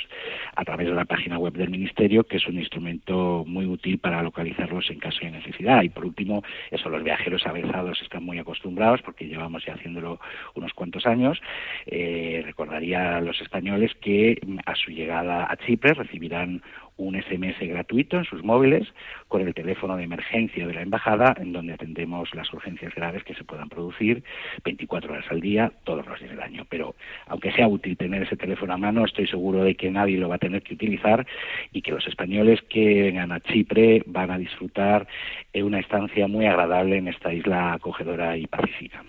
[0.56, 4.22] a través de la página web del Ministerio, que es un instrumento muy útil para
[4.22, 5.84] localizarlos en caso de necesidad.
[5.84, 10.20] Y por último, eso, los viajeros avanzados están muy acostumbrados porque llevamos ya haciéndolo
[10.56, 11.42] unos cuantos años.
[11.86, 16.62] Eh, recordaría a los españoles que a su llegada a Chipre recibirán
[17.04, 18.88] un SMS gratuito en sus móviles
[19.28, 23.36] con el teléfono de emergencia de la embajada en donde atendemos las urgencias graves que
[23.36, 24.24] se puedan producir
[24.64, 26.66] 24 horas al día, todos los días del año.
[26.70, 26.96] Pero
[27.28, 30.36] aunque sea útil tener ese teléfono a mano, estoy seguro de que nadie lo va
[30.36, 31.26] a tener que utilizar
[31.72, 35.08] y que los españoles que vengan a Chipre van a disfrutar
[35.54, 39.04] una estancia muy agradable en esta isla acogedora y pacífica.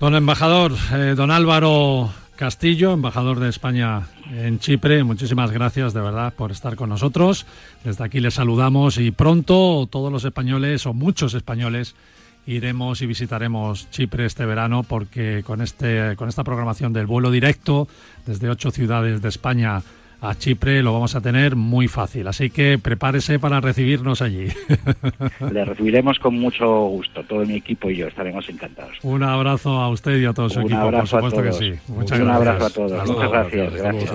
[0.00, 2.10] Don embajador, eh, don Álvaro
[2.42, 5.04] Castillo, embajador de España en Chipre.
[5.04, 7.46] Muchísimas gracias de verdad por estar con nosotros.
[7.84, 11.94] Desde aquí les saludamos y pronto todos los españoles o muchos españoles
[12.44, 17.86] iremos y visitaremos Chipre este verano porque con este con esta programación del vuelo directo
[18.26, 19.80] desde ocho ciudades de España
[20.22, 22.28] a Chipre lo vamos a tener muy fácil.
[22.28, 24.46] Así que prepárese para recibirnos allí.
[25.52, 27.24] Le recibiremos con mucho gusto.
[27.24, 28.96] Todo mi equipo y yo estaremos encantados.
[29.02, 31.72] Un abrazo a usted y a todo su equipo, por supuesto que sí.
[31.88, 33.08] Muchas Un abrazo a todos.
[33.08, 33.74] Muchas gracias.
[33.74, 34.12] gracias.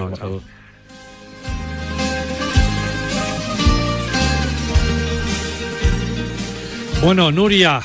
[7.03, 7.81] Bueno, Nuria,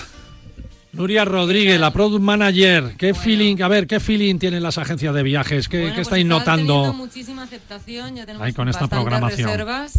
[0.92, 5.22] Nuria Rodríguez, la product manager, ¿qué feeling, a ver, qué feeling tienen las agencias de
[5.22, 5.66] viajes?
[5.66, 6.92] ¿Qué, pues estáis notando?
[6.92, 9.48] muchísima aceptación, ya tenemos Ahí, con esta programación.
[9.48, 9.94] reservas.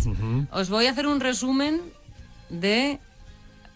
[0.52, 1.82] Os voy a hacer un resumen
[2.52, 3.00] de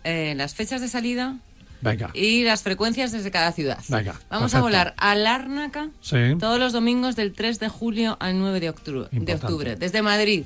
[0.04, 1.38] eh, las fechas de salida
[1.82, 2.12] Venga.
[2.14, 3.80] y las frecuencias desde cada ciudad.
[3.90, 6.18] Venga, Vamos a volar a Lárnaca Sí.
[6.40, 9.76] todos los domingos del 3 de julio al 9 de octubre, de octubre.
[9.76, 10.44] Desde Madrid,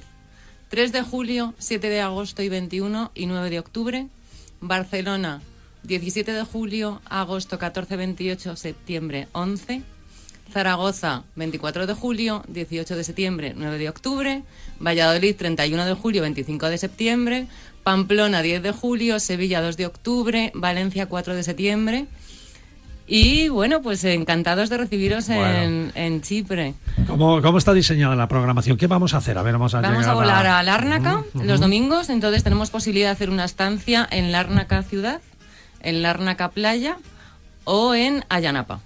[0.69, 4.07] 3 de julio, 7 de agosto y 21 y 9 de octubre.
[4.61, 5.41] Barcelona,
[5.83, 9.81] 17 de julio, agosto 14, 28, septiembre 11.
[10.51, 14.43] Zaragoza, 24 de julio, 18 de septiembre, 9 de octubre.
[14.79, 17.47] Valladolid, 31 de julio, 25 de septiembre.
[17.83, 19.19] Pamplona, 10 de julio.
[19.19, 20.51] Sevilla, 2 de octubre.
[20.53, 22.05] Valencia, 4 de septiembre.
[23.07, 26.75] Y bueno, pues encantados de recibiros en, en Chipre.
[27.07, 28.77] ¿Cómo, ¿Cómo está diseñada la programación?
[28.77, 29.37] ¿Qué vamos a hacer?
[29.37, 30.59] A ver, vamos a Vamos a volar a...
[30.59, 35.19] a Lárnaca los domingos, entonces tenemos posibilidad de hacer una estancia en Lárnaca ciudad,
[35.83, 36.97] en Lárnaca playa
[37.63, 38.79] o en Ayanapa.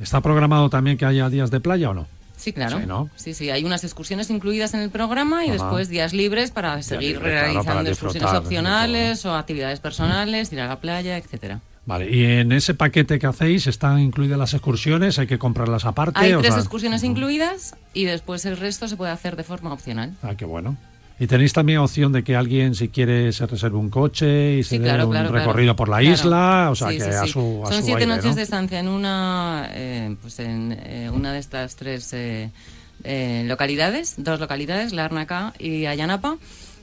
[0.00, 2.06] ¿Está programado también que haya días de playa o no?
[2.36, 2.78] Sí, claro.
[2.78, 3.08] Sí, ¿no?
[3.16, 5.54] sí, sí, hay unas excursiones incluidas en el programa y Ajá.
[5.54, 10.60] después días libres para seguir libre, claro, realizando para excursiones opcionales o actividades personales, ir
[10.60, 11.60] a la playa, etcétera.
[11.86, 16.18] Vale, y en ese paquete que hacéis están incluidas las excursiones, hay que comprarlas aparte.
[16.20, 19.72] Hay o tres sea- excursiones incluidas y después el resto se puede hacer de forma
[19.72, 20.12] opcional.
[20.22, 20.76] Ah, qué bueno.
[21.18, 24.70] Y tenéis también opción de que alguien, si quiere, se reserve un coche y se
[24.70, 25.76] Sí, dé claro, un claro, recorrido claro.
[25.76, 28.06] por la isla, o sea, Sí, que sí, a su a Son su siete aire,
[28.06, 28.34] noches ¿no?
[28.34, 32.50] de estancia en una, eh, pues en eh, una de estas tres eh,
[33.04, 36.36] eh, localidades, dos localidades, Larnaca y Ayanapa.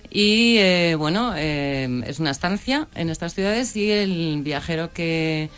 [0.10, 5.50] Y eh, bueno, eh, es una estancia en estas ciudades y el viajero que,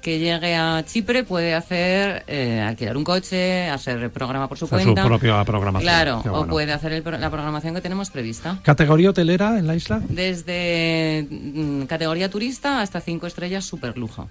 [0.00, 4.78] que llegue a Chipre puede hacer, eh, alquilar un coche, hacer programa por su Hacer
[4.80, 5.04] su cuenta.
[5.04, 5.82] propia programación.
[5.92, 6.46] Claro, Qué o bueno.
[6.52, 8.58] puede hacer el la programación que tenemos prevista.
[8.62, 10.00] ¿Categoría hotelera en la isla?
[10.08, 14.28] Desde mm, categoría turista hasta cinco estrellas super lujo.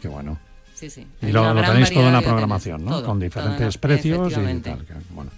[0.00, 0.38] Qué bueno.
[0.74, 1.06] Sí, sí.
[1.20, 2.84] Y lo, lo tenéis todo en la programación.
[2.84, 2.90] ¿no?
[2.90, 4.84] Todo, Con diferentes en la- precios y tal.
[4.84, 5.30] que- bueno.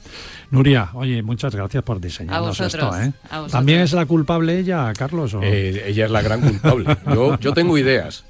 [0.51, 3.12] Nuria, oye, muchas gracias por diseñarnos A esto, vosotros, ¿eh?
[3.24, 3.53] a vosotros.
[3.53, 5.35] ¿También es la culpable ella, Carlos?
[5.35, 6.97] o- Eh, ella es la gran culpable.
[7.12, 8.24] Yo, yo tengo ideas,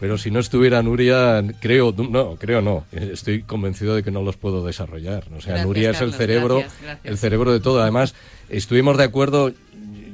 [0.00, 4.36] pero si no estuviera Nuria, creo, no, creo no, estoy convencido de que no los
[4.36, 5.24] puedo desarrollar.
[5.36, 7.10] O sea, Gracias, Nuria es el cerebro, gracias, gracias.
[7.10, 7.80] el cerebro de todo.
[7.80, 8.14] Además,
[8.48, 9.52] estuvimos de acuerdo,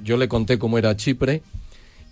[0.04, 1.42] yo le conté cómo era Chipre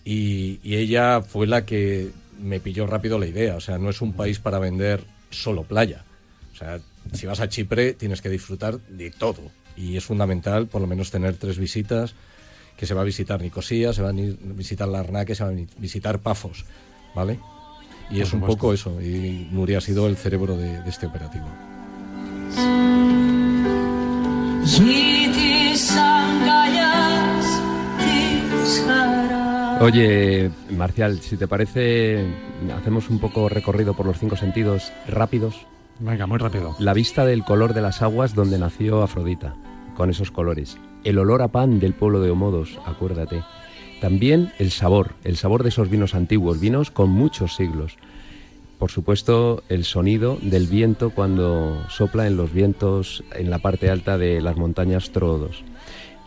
[0.04, 2.10] y, y ella fue la que
[2.40, 3.56] me pilló rápido la idea.
[3.56, 6.04] O sea, no es un país para vender solo playa.
[6.52, 6.80] O sea,
[7.12, 9.42] si vas a Chipre tienes que disfrutar de todo.
[9.76, 12.14] Y es fundamental, por lo menos, tener tres visitas,
[12.76, 16.18] que se va a visitar Nicosia, se va a visitar Larnaque, se va a visitar
[16.18, 16.64] Pafos,
[17.14, 17.38] ¿vale?
[18.10, 19.00] Y es un poco eso.
[19.00, 21.46] Y Nuria ha sido el cerebro de, de este operativo.
[29.80, 32.26] Oye, Marcial, si te parece,
[32.76, 35.66] hacemos un poco recorrido por los cinco sentidos rápidos.
[36.00, 36.74] Venga, muy rápido.
[36.78, 39.54] La vista del color de las aguas donde nació Afrodita,
[39.96, 40.78] con esos colores.
[41.04, 43.42] El olor a pan del pueblo de Homodos, acuérdate.
[44.00, 47.96] También el sabor, el sabor de esos vinos antiguos, vinos con muchos siglos.
[48.78, 54.16] por supuesto, el sonido del viento cuando sopla en los vientos en la parte alta
[54.18, 55.64] de las montañas Trodos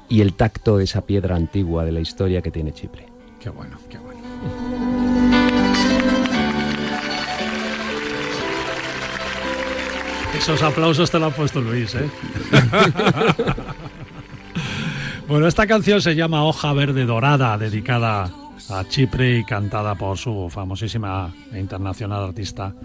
[0.09, 3.05] y el tacto de esa piedra antigua de la historia que tiene Chipre.
[3.39, 4.19] Qué bueno, qué bueno.
[10.37, 12.09] Esos aplausos te lo ha puesto Luis, ¿eh?
[15.31, 18.29] bueno, esta canción se llama Hoja Verde Dorada, dedicada
[18.69, 22.75] a Chipre y cantada por su famosísima e internacional artista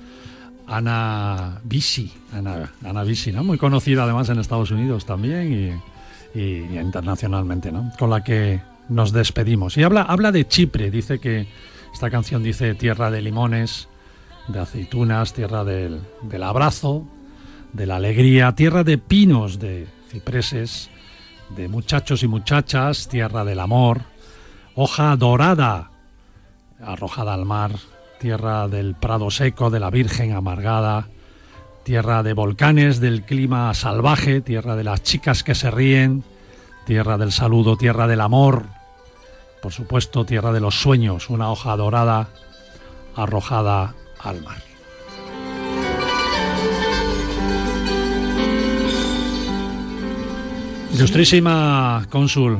[0.68, 2.08] Ana Bisi.
[2.32, 3.42] Ana, Ana ¿no?
[3.42, 5.82] Muy conocida además en Estados Unidos también
[6.34, 7.90] y, y, internacionalmente, ¿no?
[7.98, 9.76] Con la que nos despedimos.
[9.76, 11.48] Y habla, habla de Chipre, dice que
[11.92, 13.88] esta canción dice tierra de limones,
[14.46, 17.08] de aceitunas, tierra del, del abrazo,
[17.72, 20.90] de la alegría, tierra de pinos, de cipreses,
[21.50, 24.02] de muchachos y muchachas, tierra del amor,
[24.74, 25.90] hoja dorada,
[26.80, 27.72] arrojada al mar,
[28.18, 31.08] tierra del prado seco, de la Virgen amargada,
[31.84, 36.24] tierra de volcanes, del clima salvaje, tierra de las chicas que se ríen,
[36.84, 38.64] tierra del saludo, tierra del amor,
[39.62, 42.28] por supuesto, tierra de los sueños, una hoja dorada
[43.14, 44.65] arrojada al mar.
[50.96, 52.58] Ilustrísima cónsul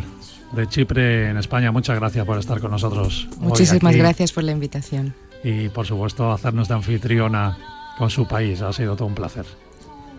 [0.52, 3.26] de Chipre en España, muchas gracias por estar con nosotros.
[3.38, 5.14] Muchísimas gracias por la invitación.
[5.42, 7.56] Y por supuesto hacernos de anfitriona
[7.96, 9.46] con su país, ha sido todo un placer.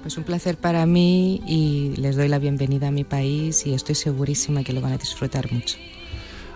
[0.01, 3.93] Pues un placer para mí y les doy la bienvenida a mi país y estoy
[3.93, 5.77] segurísima que lo van a disfrutar mucho.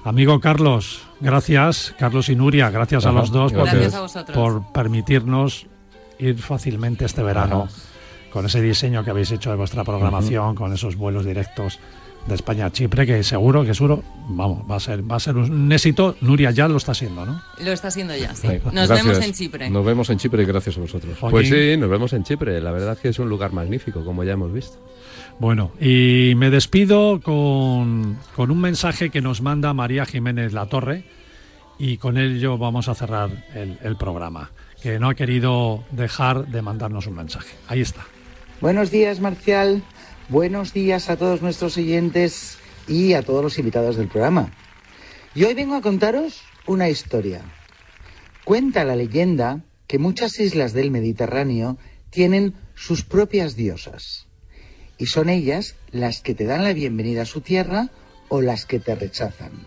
[0.03, 3.53] Amigo Carlos, gracias, Carlos y Nuria, gracias a los dos
[4.34, 5.68] por, permitirnos
[6.18, 7.68] ir fácilmente este verano
[8.32, 11.79] con ese diseño que habéis hecho de vuestra programación, con esos vuelos directos
[12.27, 15.38] de España a Chipre, que seguro, que seguro, vamos, va a ser, va a ser
[15.38, 16.15] un éxito.
[16.21, 17.41] Nuria ya lo está haciendo, ¿no?
[17.59, 18.47] Lo está haciendo ya, sí.
[18.71, 19.69] Nos vemos en Chipre.
[19.69, 21.17] Nos vemos en Chipre gracias a vosotros.
[21.19, 22.61] Pues sí, nos vemos en Chipre.
[22.61, 24.77] La verdad es que es un lugar magnífico, como ya hemos visto.
[25.39, 31.03] Bueno, y me despido con, con un mensaje que nos manda María Jiménez La Torre
[31.79, 34.51] y con ello vamos a cerrar el, el programa,
[34.84, 37.55] que no ha querido dejar de mandarnos un mensaje.
[37.67, 38.05] Ahí está.
[38.62, 39.82] Buenos días, Marcial.
[40.30, 44.53] Buenos días a todos nuestros oyentes y a todos los invitados del programa.
[45.34, 47.41] Y hoy vengo a contaros una historia.
[48.45, 51.80] Cuenta la leyenda que muchas islas del Mediterráneo
[52.12, 54.28] tienen sus propias diosas.
[54.99, 57.89] Y son ellas las que te dan la bienvenida a su tierra
[58.30, 59.66] o las que te rechazan.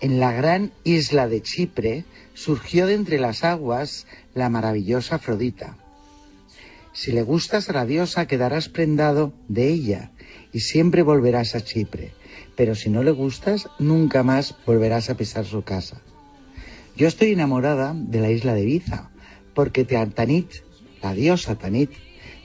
[0.00, 2.04] En la gran isla de Chipre
[2.34, 5.81] surgió de entre las aguas la maravillosa Afrodita
[6.92, 10.12] si le gustas a la diosa quedarás prendado de ella
[10.52, 12.12] y siempre volverás a Chipre,
[12.56, 16.00] pero si no le gustas nunca más volverás a pisar su casa.
[16.96, 19.10] Yo estoy enamorada de la isla de Ibiza,
[19.54, 20.50] porque Tanit,
[21.02, 21.90] la diosa Tanit,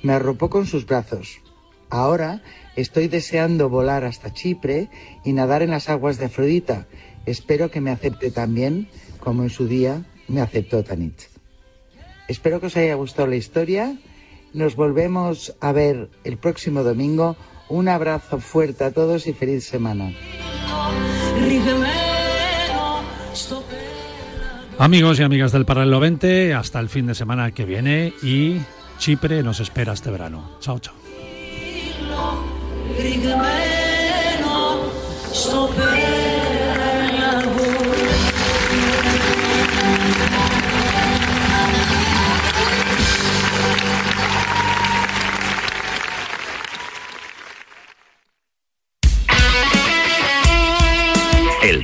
[0.04, 1.42] me arropó con sus brazos.
[1.90, 2.42] Ahora
[2.76, 4.90] estoy deseando volar hasta Chipre
[5.26, 6.88] y nadar en las aguas de Afrodita.
[7.26, 8.88] Espero que me acepte también
[9.20, 11.24] como en su día me aceptó Tanit.
[12.28, 13.98] Espero que os haya gustado la historia
[14.54, 17.36] nos volvemos a ver el próximo domingo.
[17.70, 20.14] Un abrazo fuerte a todos y feliz semana.
[24.80, 28.58] Amigos y amigas del Paralelo 20, hasta el fin de semana que viene y
[29.00, 30.52] Chipre nos espera este verano.
[30.60, 30.94] Chao, chao.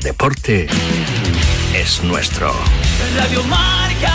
[0.03, 0.67] Deporte
[1.73, 2.51] es nuestro.
[3.15, 4.11] Radio Marca.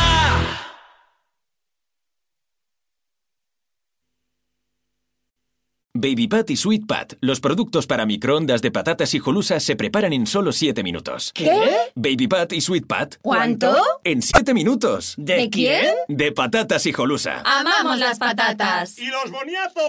[5.95, 10.13] Baby Pat y Sweet Pat, los productos para microondas de patatas y jolusas se preparan
[10.13, 11.33] en solo 7 minutos.
[11.35, 11.51] ¿Qué?
[11.97, 13.17] Baby Pat y Sweet Pat.
[13.21, 13.75] ¿Cuánto?
[14.05, 15.15] En 7 minutos.
[15.17, 15.95] ¿De quién?
[16.07, 17.43] De patatas y jolusa.
[17.45, 18.97] ¡Amamos las patatas!
[18.99, 19.89] ¡Y los boniatos!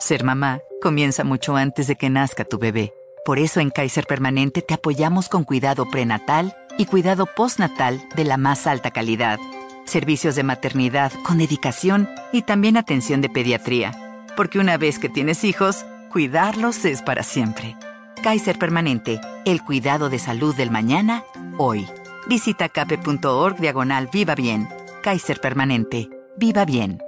[0.00, 2.92] Ser mamá comienza mucho antes de que nazca tu bebé.
[3.24, 8.36] Por eso en Kaiser Permanente te apoyamos con cuidado prenatal y cuidado postnatal de la
[8.36, 9.38] más alta calidad.
[9.84, 13.92] Servicios de maternidad con dedicación y también atención de pediatría.
[14.36, 17.76] Porque una vez que tienes hijos, cuidarlos es para siempre.
[18.22, 21.24] Kaiser Permanente, el cuidado de salud del mañana,
[21.56, 21.86] hoy.
[22.28, 24.68] Visita cape.org diagonal Viva Bien.
[25.02, 26.08] Kaiser Permanente.
[26.36, 27.00] Viva Bien.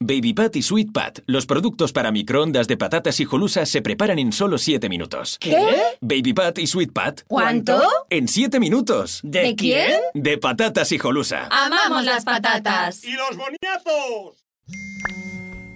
[0.00, 4.20] Baby Pat y Sweet Pat, los productos para microondas de patatas y jolusas se preparan
[4.20, 5.38] en solo 7 minutos.
[5.40, 5.58] ¿Qué?
[6.00, 7.22] Baby Pat y Sweet Pat.
[7.26, 7.82] ¿Cuánto?
[8.08, 9.18] En 7 minutos.
[9.24, 10.00] ¿De quién?
[10.14, 11.48] De patatas y jolusa.
[11.50, 13.02] Amamos las patatas.
[13.02, 14.44] ¡Y los boniazos!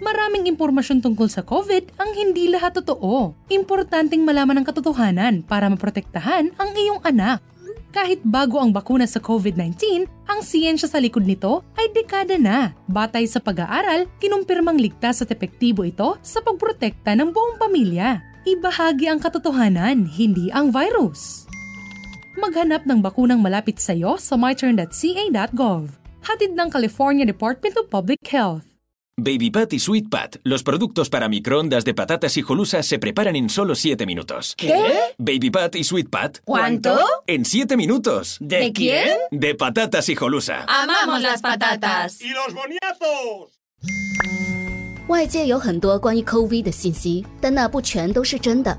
[0.03, 3.35] Maraming impormasyon tungkol sa COVID ang hindi lahat totoo.
[3.51, 7.43] Importanteng malaman ang katotohanan para maprotektahan ang iyong anak.
[7.93, 12.73] Kahit bago ang bakuna sa COVID-19, ang siyensya sa likod nito ay dekada na.
[12.89, 18.25] Batay sa pag-aaral, kinumpirmang ligtas at epektibo ito sa pagprotekta ng buong pamilya.
[18.49, 21.45] Ibahagi ang katotohanan, hindi ang virus.
[22.41, 25.93] Maghanap ng bakunang malapit sa iyo sa myturn.ca.gov.
[26.25, 28.72] Hatid ng California Department of Public Health.
[29.20, 33.36] Baby Pat y Sweet Pat, los productos para microondas de patatas y jolusas se preparan
[33.36, 34.54] en solo 7 minutos.
[34.56, 34.72] ¿Qué?
[35.18, 36.38] Baby Pat y Sweet Pat.
[36.46, 37.00] ¿Cuánto?
[37.26, 38.38] En 7 minutos.
[38.40, 39.18] ¿De quién?
[39.32, 40.66] De patatas y jolusa.
[40.68, 42.22] Amamos las patatas.
[42.22, 43.54] ¡Y los boniazos!
[45.08, 48.78] 外界有很多关于 COVID 的信息，但那不全都是真的。